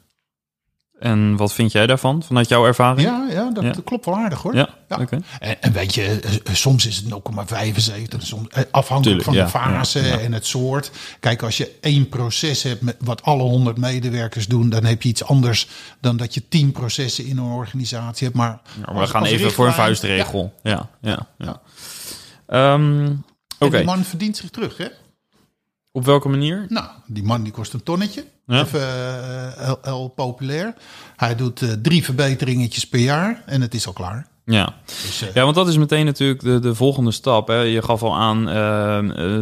[1.00, 3.08] En wat vind jij daarvan, vanuit jouw ervaring?
[3.08, 3.74] Ja, ja, dat Ja.
[3.86, 4.56] klopt wel aardig hoor.
[4.56, 5.20] Ja, oké.
[5.40, 9.62] En, en weet je, eh, eh, soms is het 0,75, soms, eh, afhankelijk Tuurlijk, van
[9.62, 10.20] ja, de fase ja, ja.
[10.20, 10.92] en het soort.
[11.20, 15.10] Kijk, als je één proces hebt met wat alle 100 medewerkers doen, dan heb je
[15.10, 15.68] iets anders
[16.02, 18.38] dan dat je 10 processen in een organisatie hebt.
[18.40, 20.54] Maar, Ja, maar we gaan even voor een vuistregel.
[20.64, 21.62] Ja, ja, ja.
[22.48, 23.12] Ehm, Ja.
[23.60, 24.86] Oké, En die man verdient zich terug, hè?
[25.96, 26.66] Op welke manier?
[26.70, 28.26] Nou, die man die kost een tonnetje.
[28.46, 28.62] Ja.
[28.62, 30.74] Even eh, heel, heel populair.
[31.16, 34.28] Hij doet eh, drie verbeteringetjes per jaar en het is al klaar.
[34.46, 34.76] Ja.
[34.86, 37.48] Dus, eh, ja, want dat is meteen natuurlijk de, de volgende stap.
[37.48, 37.60] Hè.
[37.60, 38.46] Je gaf al aan,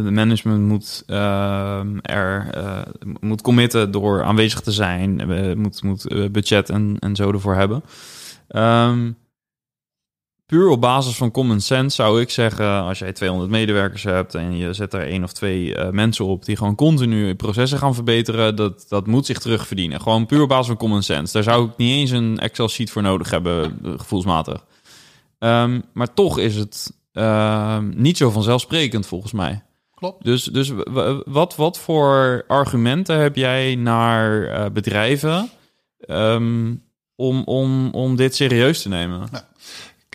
[0.04, 1.02] de management moet
[2.02, 2.46] er
[3.20, 5.22] moet committen door aanwezig te zijn,
[5.60, 7.82] moet, moet budget en, en zo ervoor hebben.
[8.48, 9.10] Ehm,
[10.46, 14.56] puur op basis van common sense zou ik zeggen, als jij 200 medewerkers hebt en
[14.56, 18.56] je zet er één of twee eh, mensen op die gewoon continu processen gaan verbeteren,
[18.56, 20.00] dat, dat moet zich terugverdienen.
[20.00, 21.32] Gewoon puur op basis van common sense.
[21.32, 24.64] Daar zou ik niet eens een Excel-sheet voor nodig hebben, eh, gevoelsmatig.
[25.38, 29.62] Ehm, maar toch is het ehm, niet zo vanzelfsprekend volgens mij.
[29.94, 30.24] klopt.
[30.24, 30.72] Dus, dus
[31.24, 35.50] wat, wat voor argumenten heb jij naar eh, bedrijven
[35.98, 36.74] ehm,
[37.16, 39.28] om, om, om dit serieus te nemen?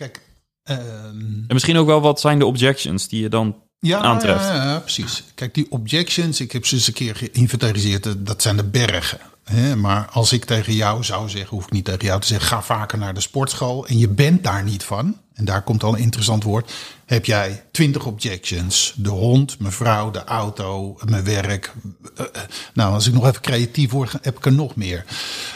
[0.00, 0.20] Kijk,
[0.62, 3.56] ehm, En misschien ook wel wat zijn de objections die je dan...
[3.78, 4.44] Ja, aantreft.
[4.44, 5.24] Ja, ja, precies.
[5.34, 9.18] Kijk, die objections, ik heb ze eens een keer geïnventariseerd, dat zijn de bergen.
[9.44, 9.76] Hè?
[9.76, 12.62] Maar als ik tegen jou zou zeggen, hoef ik niet tegen jou te zeggen, ga
[12.62, 16.02] vaker naar de sportschool en je bent daar niet van, en daar komt al een
[16.02, 16.72] interessant woord,
[17.06, 18.94] heb jij 20 objections.
[18.96, 21.72] De hond, mijn vrouw, de auto, mijn werk.
[22.16, 22.42] Eh, eh,
[22.74, 25.04] Nou, als ik nog even creatief word, heb ik er nog meer.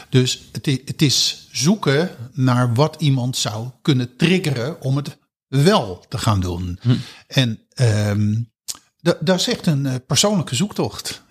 [0.09, 5.17] Dus het het is zoeken naar wat iemand zou kunnen triggeren om het
[5.49, 6.79] wel te gaan doen.
[7.27, 8.35] En ehm,
[9.01, 11.23] da- dat is echt een eh, persoonlijke zoektocht.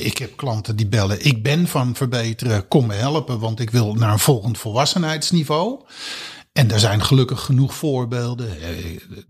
[0.00, 3.94] Ik heb klanten die bellen, ik ben van verbeteren, kom me helpen, want ik wil
[3.94, 5.80] naar een volgend volwassenheidsniveau.
[6.58, 8.60] En er zijn gelukkig genoeg voorbeelden.
[8.60, 8.68] Eh,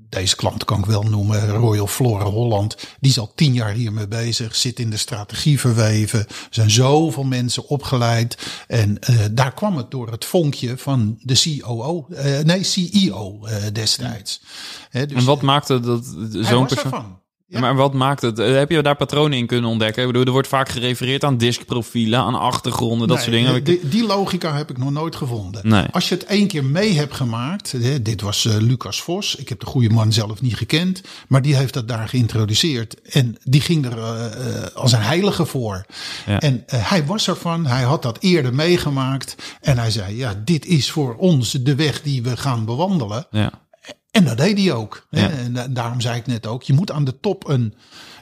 [0.09, 2.77] Deze klant kan ik wel noemen, Royal Flora Holland.
[3.01, 6.19] Die is al tien jaar hiermee bezig, zit in de strategie verweven.
[6.19, 8.63] Er zijn zoveel mensen opgeleid.
[8.67, 14.41] En eh, daar kwam het door het vonkje van de COO, eh, nee, CEO destijds.
[14.91, 16.67] Dus En wat maakte dat zo'n persoon...
[16.85, 17.21] ervan.
[17.51, 17.61] Ja.
[17.61, 18.39] Maar wat maakt het?
[18.39, 20.03] eh, Heb je daar patronen in kunnen ontdekken?
[20.03, 23.65] Ik bedoel, er wordt vaak gerefereerd aan diskprofielen, aan achtergronden, dat Nee, soort dingen.
[23.65, 25.69] Die, die logica heb ik nog nooit gevonden.
[25.69, 25.85] Nee.
[25.91, 29.61] Als je het één keer mee hebt gemaakt, dit was eh, Lucas Vos, ik heb
[29.61, 33.87] de goede man zelf niet gekend, maar die heeft dat daar geïntroduceerd en die ging
[33.87, 35.87] er eh, als een heilige voor.
[36.27, 36.41] Ja.
[36.41, 40.91] En hij was ervan, hij had dat eerder meegemaakt en hij zei, ja, dit is
[40.91, 43.27] voor ons de weg die we gaan bewandelen.
[43.31, 43.51] Ja.
[44.11, 45.07] En dat deed hij ook.
[45.11, 45.31] Ja.
[45.31, 47.75] En da- daarom zei ik net ook, je moet aan de top een,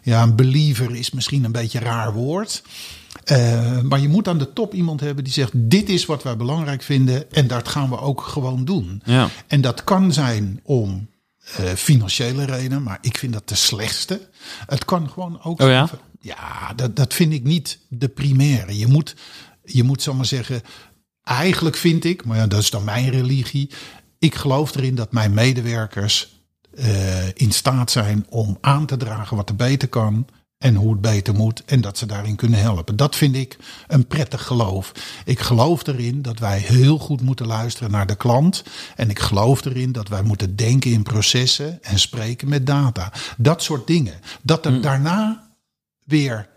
[0.03, 2.63] ja, een believer is misschien een beetje een raar woord.
[3.25, 6.37] Eh, maar je moet aan de top iemand hebben die zegt, dit is wat wij
[6.37, 9.03] belangrijk vinden en dat gaan we ook gewoon doen.
[9.05, 9.29] Ja.
[9.47, 11.09] En dat kan zijn om
[11.57, 14.29] eh, financiële redenen, maar ik vind dat de slechtste.
[14.67, 15.87] Het kan gewoon ook Oh ja?
[15.87, 18.79] zijn- ja, dat, dat vind ik niet de primaire.
[18.79, 19.15] Je moet,
[19.65, 20.63] je moet zomaar zeggen,
[21.23, 23.71] eigenlijk vind ik, maar ja, dat is dan mijn religie.
[24.19, 26.35] Ik geloof erin dat mijn medewerkers
[26.75, 30.27] eh, in staat zijn om aan te dragen wat er beter kan
[30.59, 32.97] en hoe het beter moet en dat ze daarin kunnen helpen.
[32.97, 34.93] Dat vind ik een prettig geloof.
[35.25, 38.65] Ik geloof erin dat wij heel goed moeten luisteren naar de klant
[38.97, 43.13] en ik geloof erin dat wij moeten denken in processen en spreken met data.
[43.37, 44.21] Dat soort dingen.
[44.43, 45.51] Dat er daarna
[46.05, 46.49] weer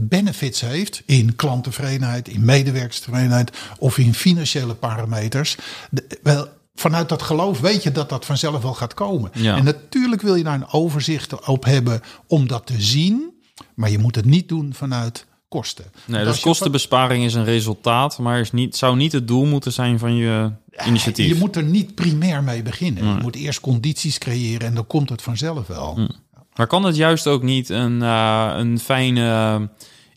[0.00, 5.56] benefits heeft in klanttevredenheid, in medewerkerstevredenheid of in financiële parameters.
[5.90, 9.30] De- wel, vanuit dat geloof weet je dat dat vanzelf wel gaat komen.
[9.34, 9.56] Ja.
[9.56, 13.30] En natuurlijk wil je daar een overzicht op hebben om dat te zien,
[13.74, 15.84] maar je moet het niet doen vanuit kosten.
[16.04, 19.98] Nee, dus kostenbesparing is een resultaat, maar is niet, zou niet het doel moeten zijn
[19.98, 20.50] van je
[20.86, 21.28] initiatief.
[21.28, 23.04] Je moet er niet primair mee beginnen.
[23.04, 25.94] Je moet eerst condities creëren en dan komt het vanzelf wel.
[25.96, 26.08] Mm.
[26.54, 29.68] Maar kan het juist ook niet een, eh, een fijne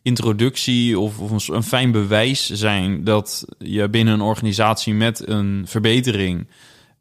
[0.01, 6.47] introductie of, of een fijn bewijs zijn dat je binnen een organisatie met een verbetering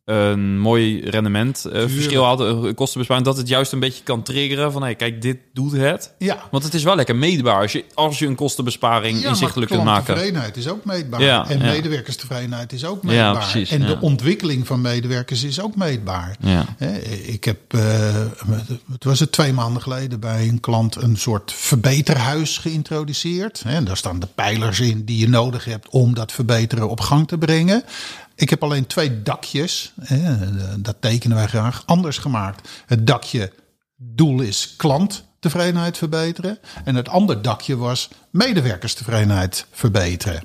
[0.04, 4.72] een mooi rendement uh, verschil had, uh, kostenbesparing, dat het juist een beetje kan triggeren
[4.72, 6.14] van, hey, kijk, dit doet het.
[6.18, 6.42] Ja.
[6.50, 9.84] Want het is wel lekker meetbaar als je, als je een kostenbesparing Ja, inzichtelijk kunt
[9.84, 10.04] maken.
[10.04, 11.22] klanttevredenheid is ook meetbaar.
[11.22, 11.64] Ja, en ja.
[11.64, 13.50] medewerkerstevredenheid is ook Ja, meetbaar.
[13.50, 16.36] precies, en de ontwikkeling van medewerkers is ook meetbaar.
[17.24, 17.80] Ik heb, eh,
[18.92, 23.62] het was het twee maanden geleden, bij een klant een soort verbeterhuis geïntroduceerd.
[23.66, 27.28] En daar staan de pijlers in die je nodig hebt om dat verbeteren op gang
[27.28, 27.84] te brengen.
[28.36, 30.36] Ik heb alleen twee dakjes, hè,
[30.80, 32.68] dat tekenen wij graag, anders gemaakt.
[32.86, 33.52] Het dakje
[33.96, 36.58] doel is klanttevredenheid verbeteren.
[36.84, 40.42] En het andere dakje was medewerkerstevredenheid verbeteren.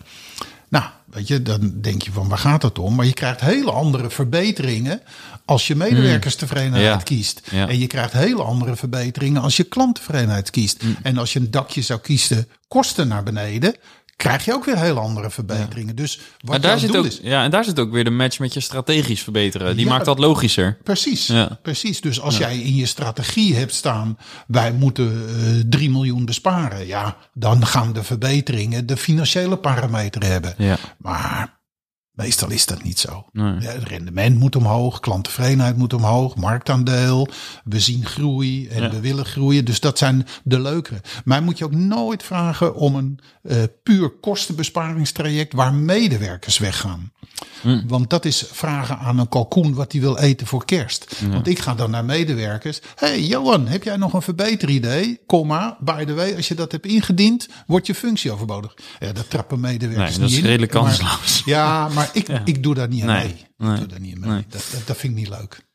[0.70, 2.96] Nou, weet je, dan denk je van waar gaat het om?
[2.96, 5.02] Maar je krijgt hele andere verbeteringen
[5.46, 6.98] als je medewerkerstevredenheid Ja.
[6.98, 7.42] kiest.
[7.52, 7.68] Ja.
[7.68, 10.84] En je krijgt hele andere verbeteringen als je klanttevredenheid kiest.
[11.02, 13.76] En als je een dakje zou kiezen, kosten naar beneden,
[14.20, 15.96] krijg je ook weer hele andere verbeteringen.
[15.96, 17.20] Dus wat Maar daar jouw zit doel ook, is.
[17.24, 19.76] ja, en daar zit ook weer de match met je strategisch verbeteren.
[19.76, 19.92] Die Ja.
[19.92, 20.78] maakt dat logischer.
[20.84, 21.60] Precies, Ja.
[21.62, 22.02] precies.
[22.02, 27.16] Dus als jij in je strategie hebt staan, wij moeten eh 3 miljoen besparen, ja,
[27.34, 30.54] dan gaan de verbeteringen de financiële parameter hebben.
[30.58, 30.78] Ja.
[30.98, 31.59] Maar
[32.20, 33.26] meestal is dat niet zo.
[33.32, 33.54] Nee.
[33.60, 37.28] Ja, het rendement moet omhoog, klanttevredenheid moet omhoog, marktaandeel,
[37.64, 38.90] we zien groei en Ja.
[38.90, 39.66] we willen groeien.
[39.66, 41.02] Dus dat zijn de leukere.
[41.26, 47.12] Maar moet je ook nooit vragen om een eh, puur kostenbesparingstraject waar medewerkers weggaan.
[47.62, 47.82] Hm.
[47.88, 51.16] Want dat is vragen aan een kalkoen wat hij wil eten voor kerst.
[51.32, 52.80] Want ik ga dan naar medewerkers.
[52.96, 55.20] hey Johan, heb jij nog een verbeteridee?
[55.26, 58.74] Komma, by the way, als je dat hebt ingediend, wordt je functie overbodig.
[59.00, 61.42] Ja, dat trappen medewerkers Nee, dat niet is redelijk kansloos.
[61.46, 63.46] ja, maar ik, ik doe daar niet aan Nee, mee.
[63.58, 64.30] nee, ik doe daar niet aan mee.
[64.30, 64.46] nee.
[64.50, 65.68] Dat, dat, dat vind ik niet leuk.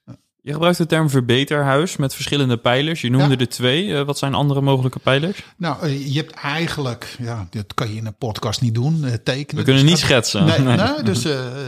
[0.47, 3.01] Je gebruikt de term verbeterhuis met verschillende pijlers.
[3.01, 3.37] Je noemde Ja.
[3.41, 3.95] er twee.
[3.97, 5.39] Eh, wat zijn andere mogelijke pijlers?
[5.57, 9.13] Nou, eh, je hebt eigenlijk, ja, dat kan je in een podcast niet doen, eh,
[9.13, 9.57] tekenen.
[9.65, 10.45] We kunnen Dus niet dat- schetsen.
[10.45, 10.77] Nee, Nee.
[10.77, 11.25] nee, dus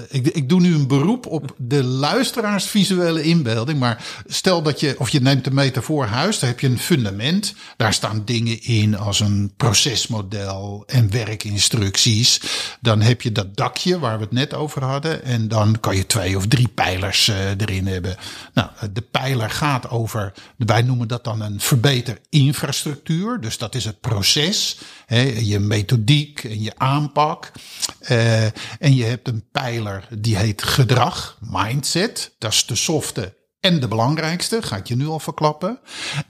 [0.08, 3.78] ik, ik doe nu een beroep op de luisteraars visuele inbeelding.
[3.78, 7.54] Maar stel dat je, of je neemt de metafoor huis, daar heb je een fundament.
[7.76, 12.40] Daar staan dingen in als een procesmodel en werkinstructies.
[12.80, 15.24] Dan heb je dat dakje waar we het net over hadden.
[15.24, 18.16] En dan kan je twee of drie pijlers erin hebben.
[18.54, 23.40] Nou, de pijler gaat over, wij noemen dat dan een verbeter infrastructuur.
[23.40, 27.52] Dus dat is het proces, hè, je methodiek en je aanpak.
[28.00, 28.44] Eh,
[28.78, 32.34] en je hebt een pijler die heet gedrag, mindset.
[32.38, 35.78] Dat is de softe en de belangrijkste, ga ik je nu al verklappen.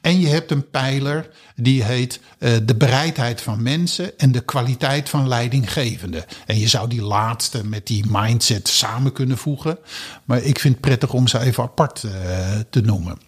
[0.01, 5.09] En je hebt een pijler die heet eh, de bereidheid van mensen en de kwaliteit
[5.09, 6.27] van leidinggevende.
[6.47, 9.79] En je zou die laatste met die mindset samen kunnen voegen.
[10.25, 13.19] Maar ik vind het prettig om ze even apart eh, te noemen.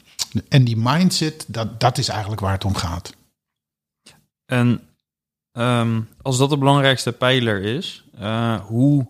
[0.49, 3.13] En die mindset, dat, dat is eigenlijk waar het om gaat.
[4.47, 4.81] En
[5.53, 9.07] ehm, als dat de belangrijkste pijler is, eh, hoe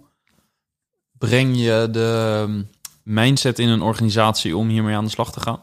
[1.18, 2.64] breng je de
[3.08, 5.60] mindset in een organisatie om hiermee aan de slag te gaan?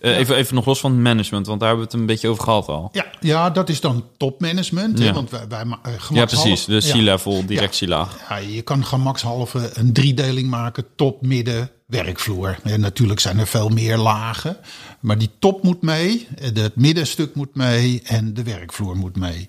[0.00, 2.28] Eh, even, even nog los van het management, want daar hebben we het een beetje
[2.28, 2.88] over gehad al.
[2.92, 4.98] Ja, ja dat is dan topmanagement.
[4.98, 5.12] hè.
[5.12, 6.64] Want wij, wij eh, Ja, precies.
[6.64, 6.78] De.
[6.92, 8.18] C-level, directielaag.
[8.28, 12.58] Ja, je kan gemakshalve een driedeling maken: top, midden, werkvloer.
[12.62, 14.56] En natuurlijk zijn er veel meer lagen.
[15.00, 19.44] Maar die top moet mee, het middenstuk moet mee en de werkvloer moet mee.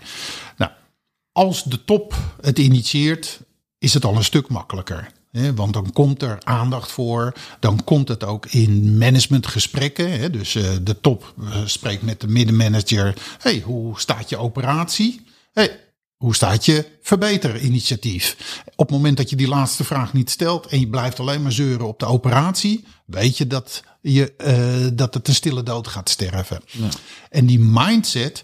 [0.58, 0.72] Nou,
[1.32, 3.40] als de top het initieert,
[3.78, 5.08] is het al een stuk makkelijker.
[5.56, 7.34] Want dan komt er aandacht voor.
[7.60, 10.32] Dan komt het ook in managementgesprekken.
[10.32, 13.14] Dus eh, de top eh, spreekt met de middenmanager.
[13.40, 15.22] hey, hoe staat je operatie?
[15.54, 15.80] Hey,
[16.16, 18.62] hoe staat je verbeterinitiatief?
[18.76, 21.52] Op het moment dat je die laatste vraag niet stelt en je blijft alleen maar
[21.52, 26.10] zeuren op de operatie, weet je dat, je, eh, dat het een stille dood gaat
[26.10, 26.62] sterven.
[27.30, 28.44] En die mindset,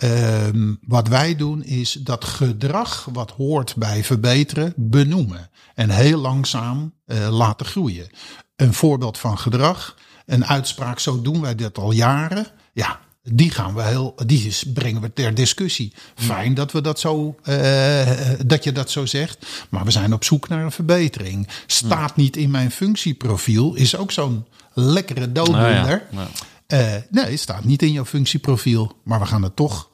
[0.00, 5.50] ehm, wat wij doen, is dat gedrag wat hoort bij verbeteren, benoemen.
[5.74, 8.10] En heel langzaam eh, laten groeien.
[8.56, 12.46] Een voorbeeld van gedrag, een uitspraak, zo doen wij dat al jaren.
[12.72, 15.92] Ja, die gaan we heel, die is, brengen we ter discussie.
[16.14, 18.08] Fijn dat we dat zo, eh,
[18.46, 19.66] dat je dat zo zegt.
[19.70, 21.48] Maar we zijn op zoek naar een verbetering.
[21.66, 26.06] Staat niet in mijn functieprofiel, is ook zo'n lekkere dooddoener.
[26.10, 26.28] Ja, ja.
[26.66, 29.89] Eh, nee, het staat niet in jouw functieprofiel, maar we gaan het toch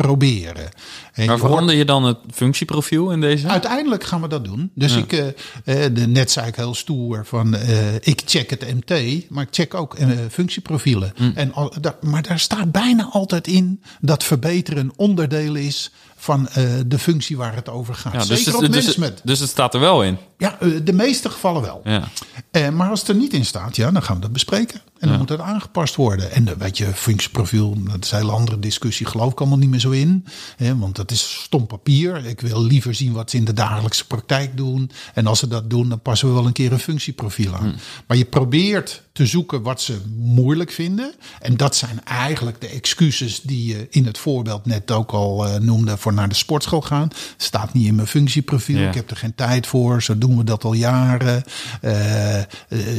[0.00, 0.68] proberen.
[1.12, 3.48] En Maar je verander je dan het functieprofiel in deze?
[3.48, 4.70] Uiteindelijk gaan we dat doen.
[4.74, 8.74] Dus ik, eh, eh, de, net zei ik heel stoer van eh, ik check het
[8.74, 11.12] MT, maar ik check ook eh, functieprofielen.
[11.34, 16.48] En al, daar, maar daar staat bijna altijd in dat verbeteren een onderdeel is van
[16.58, 18.12] uh, de functie waar het over gaat.
[18.12, 19.20] Ja, Zeker dus, op dus, management.
[19.24, 20.18] Dus, het staat er wel in?
[20.38, 21.80] Ja, uh, de meeste gevallen wel.
[21.84, 22.08] Ja.
[22.52, 24.80] Uh, maar als het er niet in staat, ja, dan gaan we dat bespreken.
[25.00, 26.32] En dan moet het aangepast worden.
[26.32, 29.06] En weet je, functieprofiel, dat is een hele andere discussie.
[29.06, 30.24] Geloof ik allemaal niet meer zo in.
[30.56, 32.26] Hè, want dat is stom papier.
[32.26, 34.90] Ik wil liever zien wat ze in de dagelijkse praktijk doen.
[35.14, 37.60] En als ze dat doen, dan passen we wel een keer een functieprofiel aan.
[37.60, 37.74] Hmm.
[38.06, 41.14] Maar je probeert te zoeken wat ze moeilijk vinden.
[41.40, 45.54] En dat zijn eigenlijk de excuses die je in het voorbeeld net ook al uh,
[45.54, 47.08] noemde voor naar de sportschool gaan.
[47.36, 48.78] Staat niet in mijn functieprofiel.
[48.88, 50.02] Ik heb er geen tijd voor.
[50.02, 51.44] Zo doen we dat al jaren.
[51.82, 52.44] Uh, uh,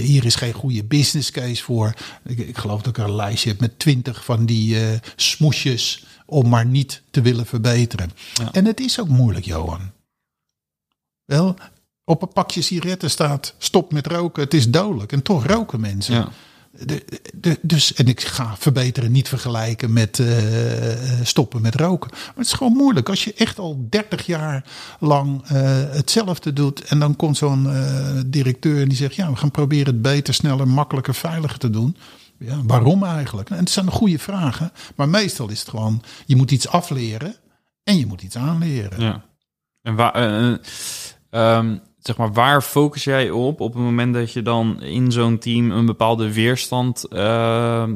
[0.02, 1.91] hier is geen goede business case voor.
[2.24, 6.66] Ik, ik, geloof dat ik een lijstje heb met twintig van die smoesjes om maar
[6.66, 8.12] niet te willen verbeteren.
[8.52, 9.92] En het is ook moeilijk, Johan.
[11.26, 11.56] Wel,
[12.04, 15.12] op een pakje sigaretten staat stop met roken, het is dodelijk.
[15.12, 16.14] En toch roken mensen.
[16.14, 16.30] Ja.
[17.62, 20.28] Dus, en ik ga verbeteren niet vergelijken met uh,
[21.24, 22.10] stoppen met roken.
[22.12, 23.10] Maar het is gewoon moeilijk.
[23.10, 24.64] Als je echt al 30 jaar
[25.00, 25.50] lang uh,
[25.90, 26.82] hetzelfde doet.
[26.82, 30.34] En dan komt zo'n uh, directeur en die zegt: Ja, we gaan proberen het beter,
[30.34, 31.98] sneller, makkelijker, veiliger te doen.
[32.38, 33.50] Ja, waarom eigenlijk?
[33.50, 34.72] En het zijn goede vragen.
[34.96, 37.36] Maar meestal is het gewoon: je moet iets afleren
[37.84, 39.02] en je moet iets aanleren.
[39.02, 39.24] Ja.
[39.82, 40.60] En waar.
[41.30, 45.38] Um, zeg maar, waar focus jij op op het moment dat je dan in zo'n
[45.38, 47.88] team een bepaalde weerstand uh,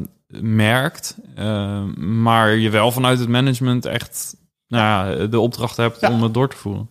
[0.41, 4.35] merkt, uh, maar je wel vanuit het management echt
[4.67, 6.89] nou ja, de opdracht hebt om het door te voeren?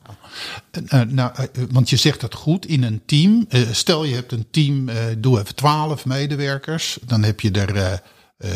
[0.93, 1.33] Uh, nou,
[1.71, 3.47] want je zegt dat goed in een team.
[3.71, 8.03] stel je hebt een team, doe even twaalf medewerkers, dan heb je er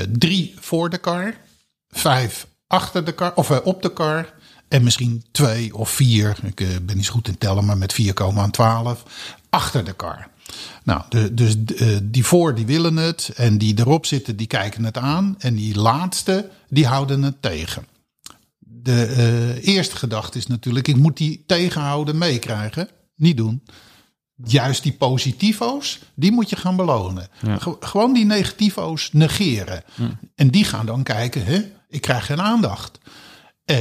[0.08, 1.34] drie voor de kar,
[1.88, 4.34] vijf achter de kar of op de kar
[4.68, 7.92] en misschien twee of vier, ik eh, ben niet zo goed in tellen, maar met
[7.92, 9.02] vier komen aan twaalf,
[9.50, 10.28] achter de kar.
[10.84, 14.84] Nou, de, dus uh, die voor die willen het en die erop zitten die kijken
[14.84, 17.86] het aan en die laatste die houden het tegen.
[18.58, 19.14] De
[19.58, 22.88] uh, eerste gedachte is natuurlijk, ik moet die tegenhouden meekrijgen.
[23.16, 23.62] Niet doen.
[24.44, 27.28] Juist die positivo's, die moet je gaan belonen.
[27.80, 29.82] Gewoon die negativo's negeren.
[30.34, 32.98] En die gaan dan kijken, hè, ik krijg geen aandacht.
[33.70, 33.76] Uh,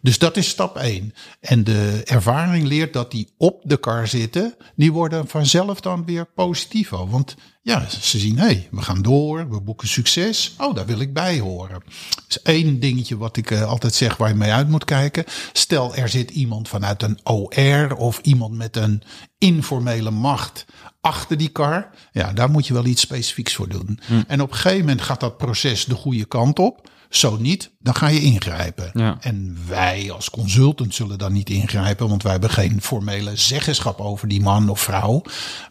[0.00, 1.14] dus dat is stap 1.
[1.40, 6.26] En de ervaring leert dat die op de kar zitten, die worden vanzelf dan weer
[6.26, 7.08] positivo.
[7.08, 10.54] Want ja, ze zien, hé, hey, we gaan door, we boeken succes.
[10.58, 11.82] Oh, daar wil ik bij horen.
[12.26, 15.24] Dus één dingetje wat ik uh, altijd zeg waar je mee uit moet kijken.
[15.52, 19.02] Stel, er zit iemand vanuit een OR of iemand met een
[19.38, 20.64] informele macht
[21.00, 21.90] achter die kar.
[22.12, 24.00] Ja, daar moet je wel iets specifieks voor doen.
[24.06, 24.22] Hm.
[24.26, 26.90] En op een gegeven moment gaat dat proces de goede kant op.
[27.12, 28.90] Zo niet, dan ga je ingrijpen.
[28.94, 29.16] Ja.
[29.20, 34.28] En wij als consultant zullen dan niet ingrijpen, want wij hebben geen formele zeggenschap over
[34.28, 35.22] die man of vrouw.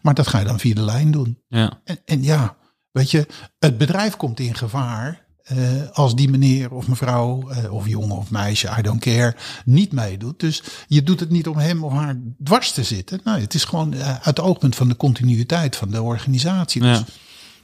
[0.02, 1.38] Maar dat ga je dan via de lijn doen.
[1.48, 1.80] Ja.
[1.84, 2.56] En, en ja,
[2.92, 3.28] weet je,
[3.60, 8.32] het bedrijf komt in gevaar uh, als die meneer of mevrouw uh, of jongen of
[8.32, 10.40] meisje, I don't care, niet meedoet.
[10.40, 13.22] Dus je doet het niet om hem of haar dwars te zitten.
[13.24, 16.82] Nou, het is gewoon uh, uit het oogpunt van de continuïteit van de organisatie.
[16.82, 17.06] Dus ja.
[17.06, 17.16] Wel,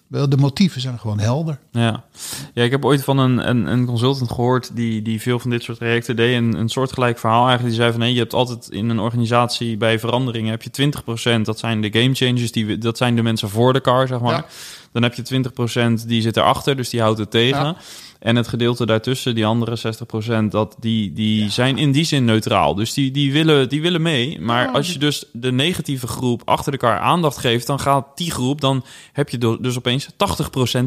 [0.07, 1.59] de motieven zijn gewoon helder.
[1.71, 2.03] Ja,
[2.53, 5.63] ja ik heb ooit van een, een, een consultant gehoord die, die veel van dit
[5.63, 6.37] soort trajecten deed.
[6.37, 7.69] Een, een soortgelijk verhaal eigenlijk.
[7.69, 10.91] Die zei van nee, je hebt altijd in een organisatie bij veranderingen heb je
[11.39, 11.41] 20%.
[11.41, 14.45] Dat zijn de game changers, die, dat zijn de mensen voor de car, zeg maar.
[14.91, 15.41] Dan heb je
[16.01, 17.63] 20% die zit erachter, dus die houdt het tegen.
[17.63, 17.75] Ja.
[18.27, 19.95] En het gedeelte daartussen, die andere
[20.43, 22.75] 60%, dat die, die zijn in die zin neutraal.
[22.75, 24.41] Dus die, die, willen, die willen mee.
[24.41, 28.61] Maar als je dus de negatieve groep achter elkaar aandacht geeft, dan gaat die groep,
[28.61, 30.15] dan heb je dus opeens 80%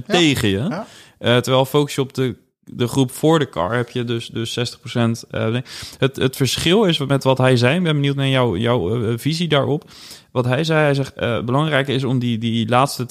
[0.06, 0.58] tegen je.
[0.58, 2.36] Uh, terwijl focus je op de
[2.72, 4.92] de groep voor de car heb je dus, dus 60%.
[5.30, 5.56] Uh,
[5.98, 7.76] het, het verschil is met wat hij zei.
[7.76, 9.90] Ik ben benieuwd naar jou, jouw uh, visie daarop.
[10.32, 13.06] Wat hij zei, hij zegt, uh, belangrijk is om die, die laatste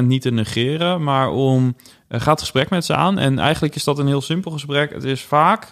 [0.00, 1.76] 20% niet te negeren, maar om
[2.10, 3.18] uh, gaat gesprek met ze aan.
[3.18, 4.92] En eigenlijk is dat een heel simpel gesprek.
[4.92, 5.68] Het is vaak,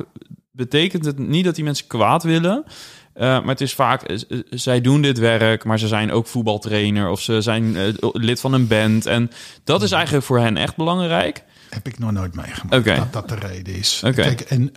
[0.51, 5.03] betekent het niet dat die mensen kwaad willen, uh, maar het is vaak, zij doen
[5.03, 9.07] dit werk, maar ze zijn ook voetbaltrainer of ze zijn lid van een band.
[9.07, 9.31] En
[9.65, 11.45] dat is eigenlijk voor hen echt belangrijk.
[11.71, 12.97] Heb ik nog nooit meegemaakt okay.
[12.97, 14.03] dat dat de reden is.
[14.05, 14.35] Okay.
[14.35, 14.73] Kijk, en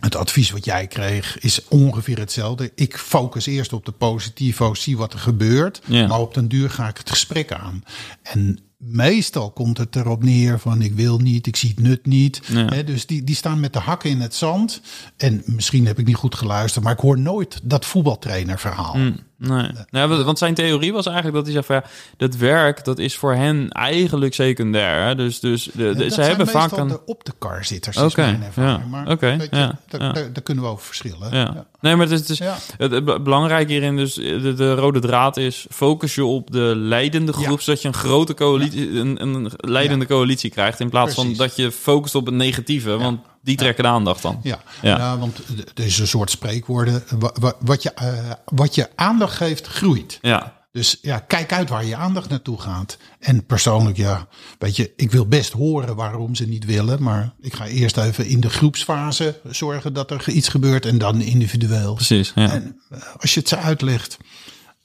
[0.00, 2.72] het advies wat jij kreeg is ongeveer hetzelfde.
[2.74, 5.88] Ik focus eerst op de positivo, zie wat er gebeurt.
[5.88, 7.84] Maar op den duur ga ik het gesprek aan.
[8.22, 12.40] En meestal komt het erop neer van ik wil niet, ik zie het nut niet.
[12.46, 12.82] Ja.
[12.82, 14.80] dus die, die staan met de hakken in het zand.
[15.16, 18.94] En misschien heb ik niet goed geluisterd, maar ik hoor nooit dat voetbaltrainer verhaal.
[18.96, 19.16] Mm.
[19.48, 19.70] Nee.
[19.90, 21.84] nee, want zijn theorie was eigenlijk dat hij zei van ja,
[22.16, 25.06] dat werk dat is voor hen eigenlijk secundair.
[25.06, 25.14] Hè?
[25.14, 27.96] Dus, dus de, de, ze hebben vaak een de op de car zitters.
[27.96, 28.38] Oké, okay.
[28.56, 28.82] ja.
[28.90, 29.36] maar okay.
[29.36, 29.78] je, ja.
[29.88, 31.36] Daar, daar, daar, kunnen we over verschillen.
[31.36, 31.66] Ja.
[31.80, 35.66] Nee, maar het is, het, is het, belangrijk hierin dus de, de, rode draad is
[35.70, 40.50] focus je op de leidende groep, zodat je een grote coalitie, een, een leidende coalitie
[40.50, 42.96] krijgt in plaats van dat je focust op het negatieve.
[42.96, 44.40] Want Die trekken de aandacht dan.
[44.42, 45.18] Ja, Ja.
[45.18, 45.38] want
[45.74, 47.04] er is een soort spreekwoorden.
[47.18, 50.18] Wa- wa- Wat je, eh, wat je aandacht geeft, groeit.
[50.22, 52.96] Ja, Dus ja, kijk uit waar je aandacht naartoe gaat.
[53.18, 54.26] En persoonlijk, ja,
[54.58, 57.02] weet je, ik wil best horen waarom ze niet willen.
[57.02, 60.86] Maar ik ga eerst even in de groepsfase zorgen dat er iets gebeurt.
[60.86, 61.94] En dan individueel.
[61.94, 62.32] precies.
[62.34, 62.50] Ja.
[62.52, 64.16] En eh, als je het ze uitlegt.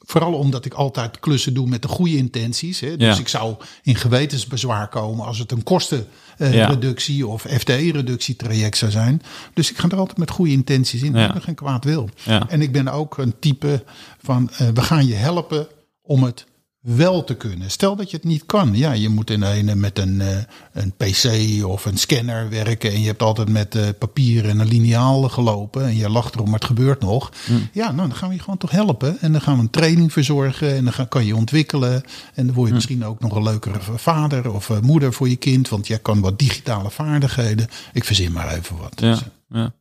[0.10, 2.80] Vooral omdat ik altijd klussen doe met de goede intenties.
[2.80, 2.97] Hè?
[2.97, 3.22] Dus Ja.
[3.22, 9.22] ik zou in gewetensbezwaar komen als het een kostenreductie of FTE-reductietraject zou zijn.
[9.53, 11.14] Dus ik ga er altijd met goede intenties in.
[11.14, 11.28] Ja.
[11.28, 12.10] Ik heb geen kwaad wil.
[12.24, 12.49] Ja.
[12.49, 13.84] En ik ben ook een type
[14.24, 15.68] van eh, we gaan je helpen
[16.01, 16.45] om het
[16.96, 17.72] wel te kunnen.
[17.72, 18.76] Stel dat je het niet kan.
[18.76, 20.38] Ja, je moet in een, met een, eh,
[20.74, 21.26] een PC
[21.66, 22.92] of een scanner werken.
[22.92, 25.84] En je hebt altijd met eh, papier en een liniaal gelopen.
[25.86, 27.32] En je lacht erom, maar het gebeurt nog.
[27.72, 29.20] Ja, nou, dan gaan we je gewoon toch helpen.
[29.20, 30.76] En dan gaan we een training verzorgen.
[30.76, 32.04] En dan ga, kan je ontwikkelen.
[32.34, 35.36] En dan word je misschien ook nog een leukere vader of eh, moeder voor je
[35.36, 35.70] kind.
[35.70, 37.68] Want jij kan wat digitale vaardigheden.
[37.94, 38.94] Ik verzin maar even wat.
[38.96, 39.74] Ja, Dus, ja.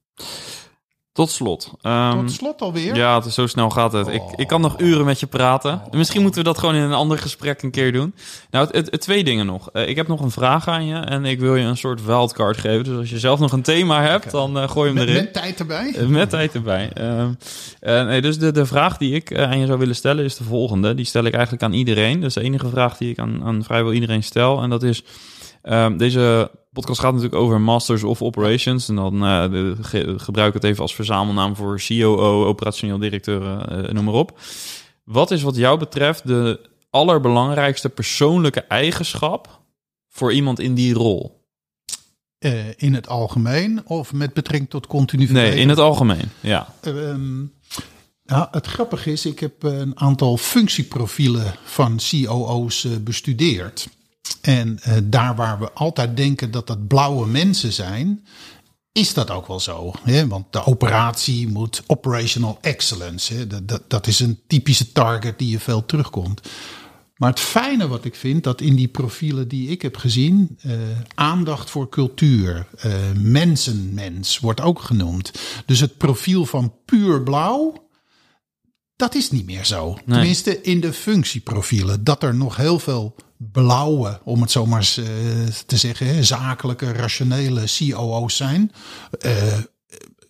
[1.16, 1.70] Tot slot.
[1.82, 2.96] ehm, Tot slot alweer.
[2.96, 4.06] Ja, het is zo snel gaat het.
[4.08, 5.82] Ik, ik kan nog uren met je praten.
[5.90, 8.14] Misschien moeten we dat gewoon in een ander gesprek een keer doen.
[8.50, 9.70] Nou, het, het, het twee dingen nog.
[9.72, 12.56] Eh, ik heb nog een vraag aan je en ik wil je een soort wildcard
[12.58, 12.84] geven.
[12.84, 15.22] Dus als je zelf nog een thema hebt, dan eh, gooi hem Met, erin.
[15.22, 15.94] met tijd erbij.
[15.96, 16.90] Eh, Met tijd erbij.
[16.94, 17.30] Ehm,
[17.80, 20.44] eh, nee, dus de, de vraag die ik aan je zou willen stellen is de
[20.44, 20.94] volgende.
[20.94, 22.20] Die stel ik eigenlijk aan iedereen.
[22.20, 24.62] Dat is de enige vraag die ik aan, aan vrijwel iedereen stel.
[24.62, 25.02] En dat is,
[25.66, 28.88] ehm, deze podcast gaat natuurlijk over Masters of Operations.
[28.88, 33.58] En dan eh, de- ge- gebruik ik het even als verzamelnaam voor COO, operationeel directeur,
[33.60, 34.38] eh, noem maar op.
[35.04, 36.60] Wat is wat jou betreft de
[36.90, 39.60] allerbelangrijkste persoonlijke eigenschap
[40.08, 41.44] voor iemand in die rol?
[42.38, 46.30] Eh, in het algemeen of met betrekking tot continu Nee, in het algemeen.
[46.40, 46.74] Ja.
[46.80, 47.36] Ehm,
[48.24, 53.88] nou, het grappige is, ik heb een aantal functieprofielen van COO's eh, bestudeerd.
[54.40, 58.26] En eh, daar waar we altijd denken dat dat blauwe mensen zijn,
[58.92, 59.92] is dat ook wel zo.
[60.02, 60.26] Hè?
[60.26, 63.34] Want de operatie moet operational excellence.
[63.34, 63.46] Hè?
[63.46, 66.40] Dat, dat, dat is een typische target die je veel terugkomt.
[67.16, 70.72] Maar het fijne wat ik vind, dat in die profielen die ik heb gezien, eh,
[71.14, 75.32] aandacht voor cultuur, eh, mensenmens wordt ook genoemd.
[75.66, 77.88] Dus het profiel van puur blauw,
[78.96, 79.98] dat is niet meer zo.
[80.06, 82.04] Tenminste in de functieprofielen.
[82.04, 85.04] Dat er nog heel veel blauwe, om het zo maar eh,
[85.66, 88.72] te zeggen, zakelijke, rationele COO's zijn.
[89.20, 89.58] Eh,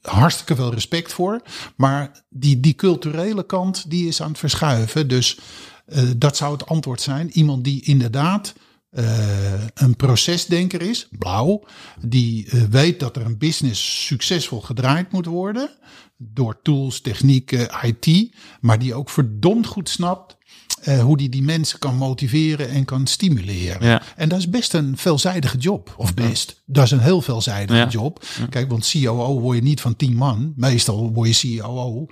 [0.07, 1.43] hartstikke veel respect voor.
[1.77, 5.09] Maar die, die culturele kant, die is aan het verschuiven.
[5.09, 5.39] Dus
[5.87, 7.31] eh, dat zou het antwoord zijn.
[7.31, 8.55] Iemand die inderdaad
[8.91, 11.65] eh, een procesdenker is, blauw.
[12.01, 15.71] Die weet dat er een business succesvol gedraaid moet worden.
[16.17, 18.35] Door tools, technieken, IT.
[18.61, 20.36] Maar die ook verdomd goed snapt
[20.83, 23.87] eh, hoe die die mensen kan motiveren en kan stimuleren.
[23.89, 24.03] Ja.
[24.17, 25.95] En dat is best een veelzijdige job.
[25.97, 26.63] Of best.
[26.67, 27.89] Dat is een heel veelzijdige Ja.
[27.89, 28.25] job.
[28.51, 30.53] Kijk, want COO word je niet van 10 man.
[30.57, 32.07] Meestal word je COO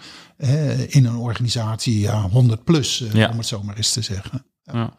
[0.88, 3.28] in een organisatie ja, 100 plus, eh, Ja.
[3.30, 4.44] om het zo maar eens te zeggen.
[4.62, 4.92] Ja.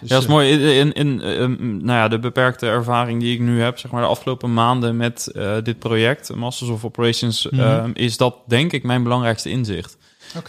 [0.00, 0.78] Dus, Ja, dat is eh, mooi.
[0.78, 4.08] In, in, eh, nou ja, de beperkte ervaring die ik nu heb, zeg maar de
[4.08, 5.28] afgelopen maanden met
[5.62, 9.96] dit project, Masters of Operations, eh, is dat denk ik mijn belangrijkste inzicht.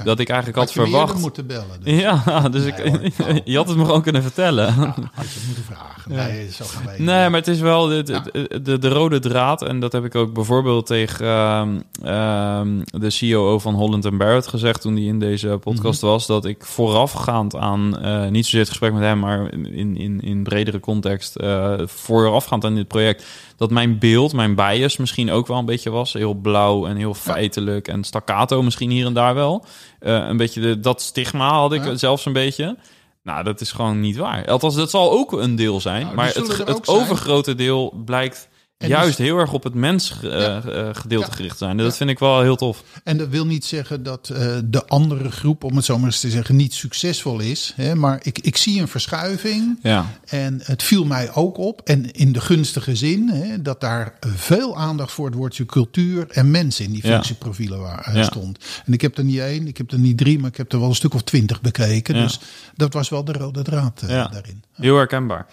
[0.03, 1.19] Dat ik eigenlijk had Had verwacht.
[1.21, 1.84] moeten bellen.
[1.84, 1.99] Dus.
[2.01, 3.39] Ja, dus ik, hoor.
[3.43, 4.73] je had het me gewoon kunnen vertellen.
[4.73, 6.11] Had je het moeten vragen.
[6.11, 6.95] Nee, zo gaan wij.
[6.99, 9.61] Nee, maar het is wel de, de, de, de rode draad.
[9.61, 14.81] En dat heb ik ook bijvoorbeeld tegen ehm, ehm, de COO van Holland Barrett gezegd
[14.81, 16.11] toen hij in deze podcast Mhm.
[16.11, 16.25] was.
[16.27, 20.43] Dat ik voorafgaand aan, eh, niet zozeer het gesprek met hem, maar in, in, in
[20.43, 23.25] bredere context, eh, voorafgaand aan dit project,
[23.64, 26.14] dat mijn beeld, mijn bias misschien ook wel een beetje was.
[26.14, 29.66] Heel blauw en heel feitelijk en staccato misschien hier en daar wel.
[29.99, 32.78] Eh, een beetje de, dat stigma had ik zelfs een beetje.
[33.24, 34.47] Nou, dat is gewoon niet waar.
[34.47, 36.03] Althans, dat zal ook een deel zijn.
[36.03, 38.49] Nou, maar het, het overgrote deel blijkt
[38.84, 40.61] En juist dus- heel erg op het mens eh, Ja.
[40.63, 41.77] eh, gedeelte gericht zijn.
[41.77, 42.84] Dat vind ik wel heel tof.
[43.03, 46.19] En dat wil niet zeggen dat eh, de andere groep, om het zo maar eens
[46.19, 47.73] te zeggen, niet succesvol is.
[47.75, 47.95] Hè?
[47.95, 49.79] Maar ik, ik zie een verschuiving.
[49.81, 54.13] Ja, En het viel mij ook op, en in de gunstige zin, hè, dat daar
[54.19, 58.23] veel aandacht voor het woordje cultuur en mensen in die functieprofielen wa- Ja.
[58.23, 58.57] stond.
[58.86, 60.79] En ik heb er niet één, ik heb er niet drie, maar ik heb er
[60.79, 62.13] wel een stuk of twintig bekeken.
[62.13, 62.39] Dus
[62.75, 64.63] dat was wel de rode draad daarin.
[64.73, 65.45] heel herkenbaar.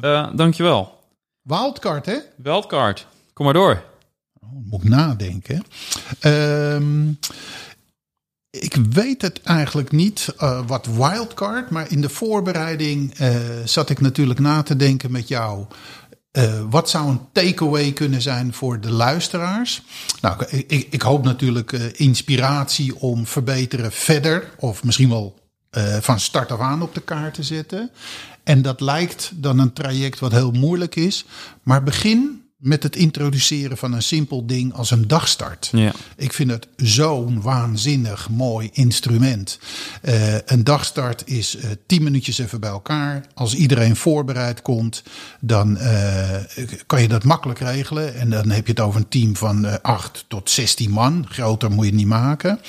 [0.00, 0.98] Eh dankjewel.
[1.50, 2.16] Wildcard, hè?
[2.36, 3.06] Wildcard.
[3.32, 3.84] Kom maar door.
[4.40, 5.64] Moet ik nadenken.
[6.20, 7.08] Ehm,
[8.50, 14.00] ik weet het eigenlijk niet eh, wat wildcard, maar in de voorbereiding eh, zat ik
[14.00, 15.64] natuurlijk na te denken met jou.
[16.30, 19.82] Eh, wat zou een takeaway kunnen zijn voor de luisteraars?
[20.20, 25.38] Nou, ik, ik, hoop natuurlijk inspiratie om verbeteren verder, of misschien wel
[26.00, 27.90] van start af aan op de kaart te zetten.
[28.44, 31.24] En dat lijkt dan een traject wat heel moeilijk is,
[31.62, 35.68] maar begin met het introduceren van een simpel ding als een dagstart.
[35.72, 35.92] Ja.
[36.16, 39.58] Ik vind het zo'n waanzinnig mooi instrument.
[40.02, 43.26] Uh, een dagstart is uh, tien minuutjes even bij elkaar.
[43.34, 45.02] Als iedereen voorbereid komt,
[45.40, 46.36] dan uh,
[46.86, 48.14] kan je dat makkelijk regelen.
[48.14, 51.26] En dan heb je het over een team van acht tot 16 man.
[51.28, 52.60] Groter moet je het niet maken.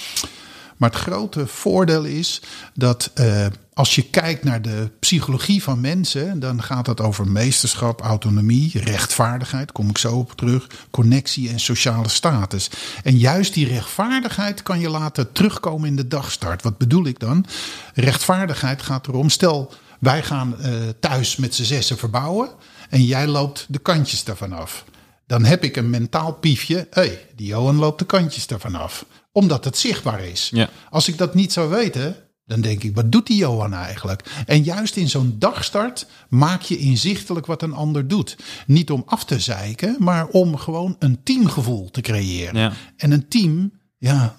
[0.82, 2.42] Maar het grote voordeel is
[2.74, 8.02] dat uh, als je kijkt naar de psychologie van mensen, dan gaat het over meesterschap,
[8.02, 12.70] autonomie, rechtvaardigheid, kom ik zo op terug, connectie en sociale status.
[13.04, 16.64] En juist die rechtvaardigheid kan je laten terugkomen in de dagstart.
[16.64, 17.46] Wat bedoel ik dan?
[17.94, 22.50] Rechtvaardigheid gaat erom, stel wij gaan uh, thuis met z'n zessen verbouwen
[22.90, 24.86] en jij loopt de kantjes ervan af.
[25.28, 26.76] Dan heb ik een mentaal piefje.
[26.76, 30.50] Hé, hey, die Johan loopt de kantjes ervan af omdat het zichtbaar is.
[30.54, 30.70] Ja.
[30.90, 32.16] Als ik dat niet zou weten,
[32.46, 34.44] dan denk ik, wat doet die Johan eigenlijk?
[34.46, 38.38] En juist in zo'n dagstart maak je inzichtelijk wat een ander doet.
[38.68, 42.60] Niet om af te zeiken, maar om gewoon een teamgevoel te creëren.
[42.60, 42.74] Ja.
[42.98, 44.36] En een team, ja,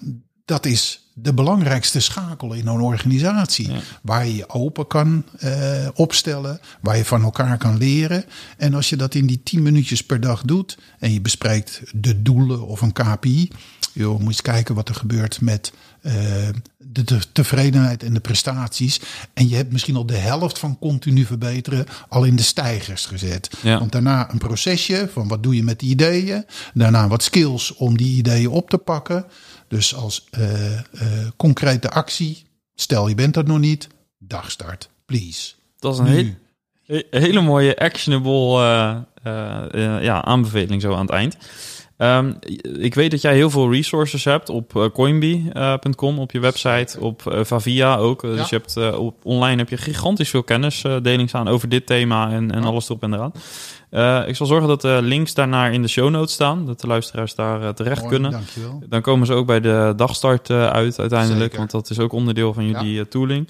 [0.53, 3.71] dat is de belangrijkste schakel in een organisatie.
[3.71, 3.79] Ja.
[4.01, 8.25] Waar je je open kan uh, opstellen, waar je van elkaar kan leren.
[8.57, 12.21] En als je dat in die tien minuutjes per dag doet en je bespreekt de
[12.21, 13.49] doelen of een KPI.
[13.93, 16.13] Joh, moet eens kijken wat er gebeurt met uh,
[16.77, 19.01] de, de, tevredenheid en de prestaties.
[19.33, 23.49] En je hebt misschien al de helft van continu verbeteren al in de stijgers gezet.
[23.61, 23.79] Ja.
[23.79, 26.45] Want daarna een procesje van wat doe je met die ideeën.
[26.73, 29.25] Daarna wat skills om die ideeën op te pakken.
[29.73, 30.79] Dus als uh, uh,
[31.35, 32.45] concrete actie,
[32.75, 35.53] stel je bent dat nog niet, dagstart, please.
[35.79, 36.37] Dat is een
[36.85, 38.57] he hele mooie actionable
[39.23, 41.37] uh, ja, aanbeveling zo aan het eind.
[42.03, 42.37] Um,
[42.79, 47.23] ik weet dat jij heel veel resources hebt op uh, coinbee.com, op je website, op
[47.27, 48.21] uh, Favia ook.
[48.21, 48.29] Ja.
[48.35, 52.51] Dus je hebt, op, online heb je gigantisch veel kennisdeling staan over dit thema en,
[52.51, 53.31] en alles erop en eraan.
[53.91, 56.87] Uh, ik zal zorgen dat de links daarnaar in de show notes staan, dat de
[56.87, 58.31] luisteraars daar uh, terecht Mooi, kunnen.
[58.31, 58.83] Dankjewel.
[58.89, 61.57] Dan komen ze ook bij de dagstart uh, uit uiteindelijk, Zeker.
[61.57, 63.05] want dat is ook onderdeel van jullie ja.
[63.09, 63.49] tooling.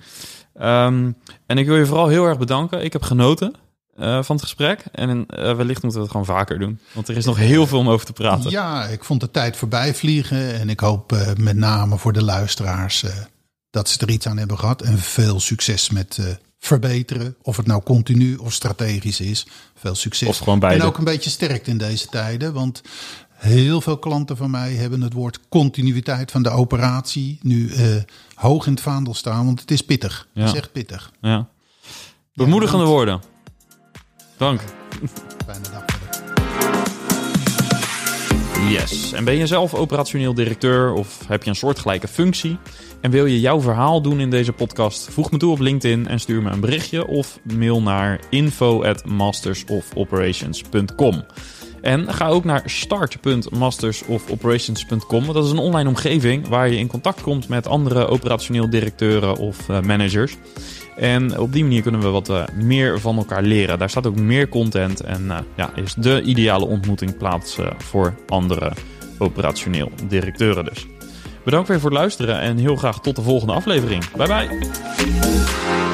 [0.61, 2.83] Um, en ik wil je vooral heel erg bedanken.
[2.83, 3.53] Ik heb genoten.
[3.99, 4.83] Uh, van het gesprek.
[4.91, 5.25] En uh,
[5.55, 6.79] wellicht moeten we het gewoon vaker doen.
[6.93, 8.51] Want er is nog heel veel om over te praten.
[8.51, 10.59] Ja, ik vond de tijd voorbij vliegen.
[10.59, 13.05] En ik hoop uh, met name voor de luisteraars
[13.69, 14.81] dat ze er iets aan hebben gehad.
[14.81, 17.35] En veel succes met verbeteren.
[17.41, 19.47] Of het nou continu of strategisch is.
[19.75, 20.27] Veel succes.
[20.27, 20.81] Of gewoon beide.
[20.81, 22.53] En ook een beetje sterkt in deze tijden.
[22.53, 22.81] Want
[23.33, 27.71] heel veel klanten van mij hebben het woord continuïteit van de operatie nu
[28.35, 29.45] hoog in het vaandel staan.
[29.45, 30.27] Want het is pittig.
[30.33, 30.41] Ja.
[30.41, 31.11] Het is echt pittig.
[31.21, 31.47] Ja.
[32.33, 33.21] Bemoedigende Ja, woorden.
[34.43, 34.61] Dank.
[35.45, 35.85] Fijne dag.
[38.69, 39.11] Yes.
[39.11, 42.57] En ben je zelf operationeel directeur of heb je een soortgelijke functie
[43.01, 45.09] en wil je jouw verhaal doen in deze podcast?
[45.09, 51.25] Voeg me toe op LinkedIn en stuur me een berichtje of mail naar info@mastersofoperations.com.
[51.81, 55.33] En ga ook naar start.mastersofoperations.com.
[55.33, 59.69] Dat is een online omgeving waar je in contact komt met andere operationeel directeuren of
[59.69, 60.37] uh, managers.
[60.95, 63.79] En op die manier kunnen we wat uh, meer van elkaar leren.
[63.79, 68.15] Daar staat ook meer content en uh, ja, is de ideale ontmoeting plaats uh, voor
[68.27, 68.71] andere
[69.17, 70.85] operationeel directeuren dus.
[71.43, 74.11] Bedankt weer voor het luisteren en heel graag tot de volgende aflevering.
[74.11, 75.92] Bye bye!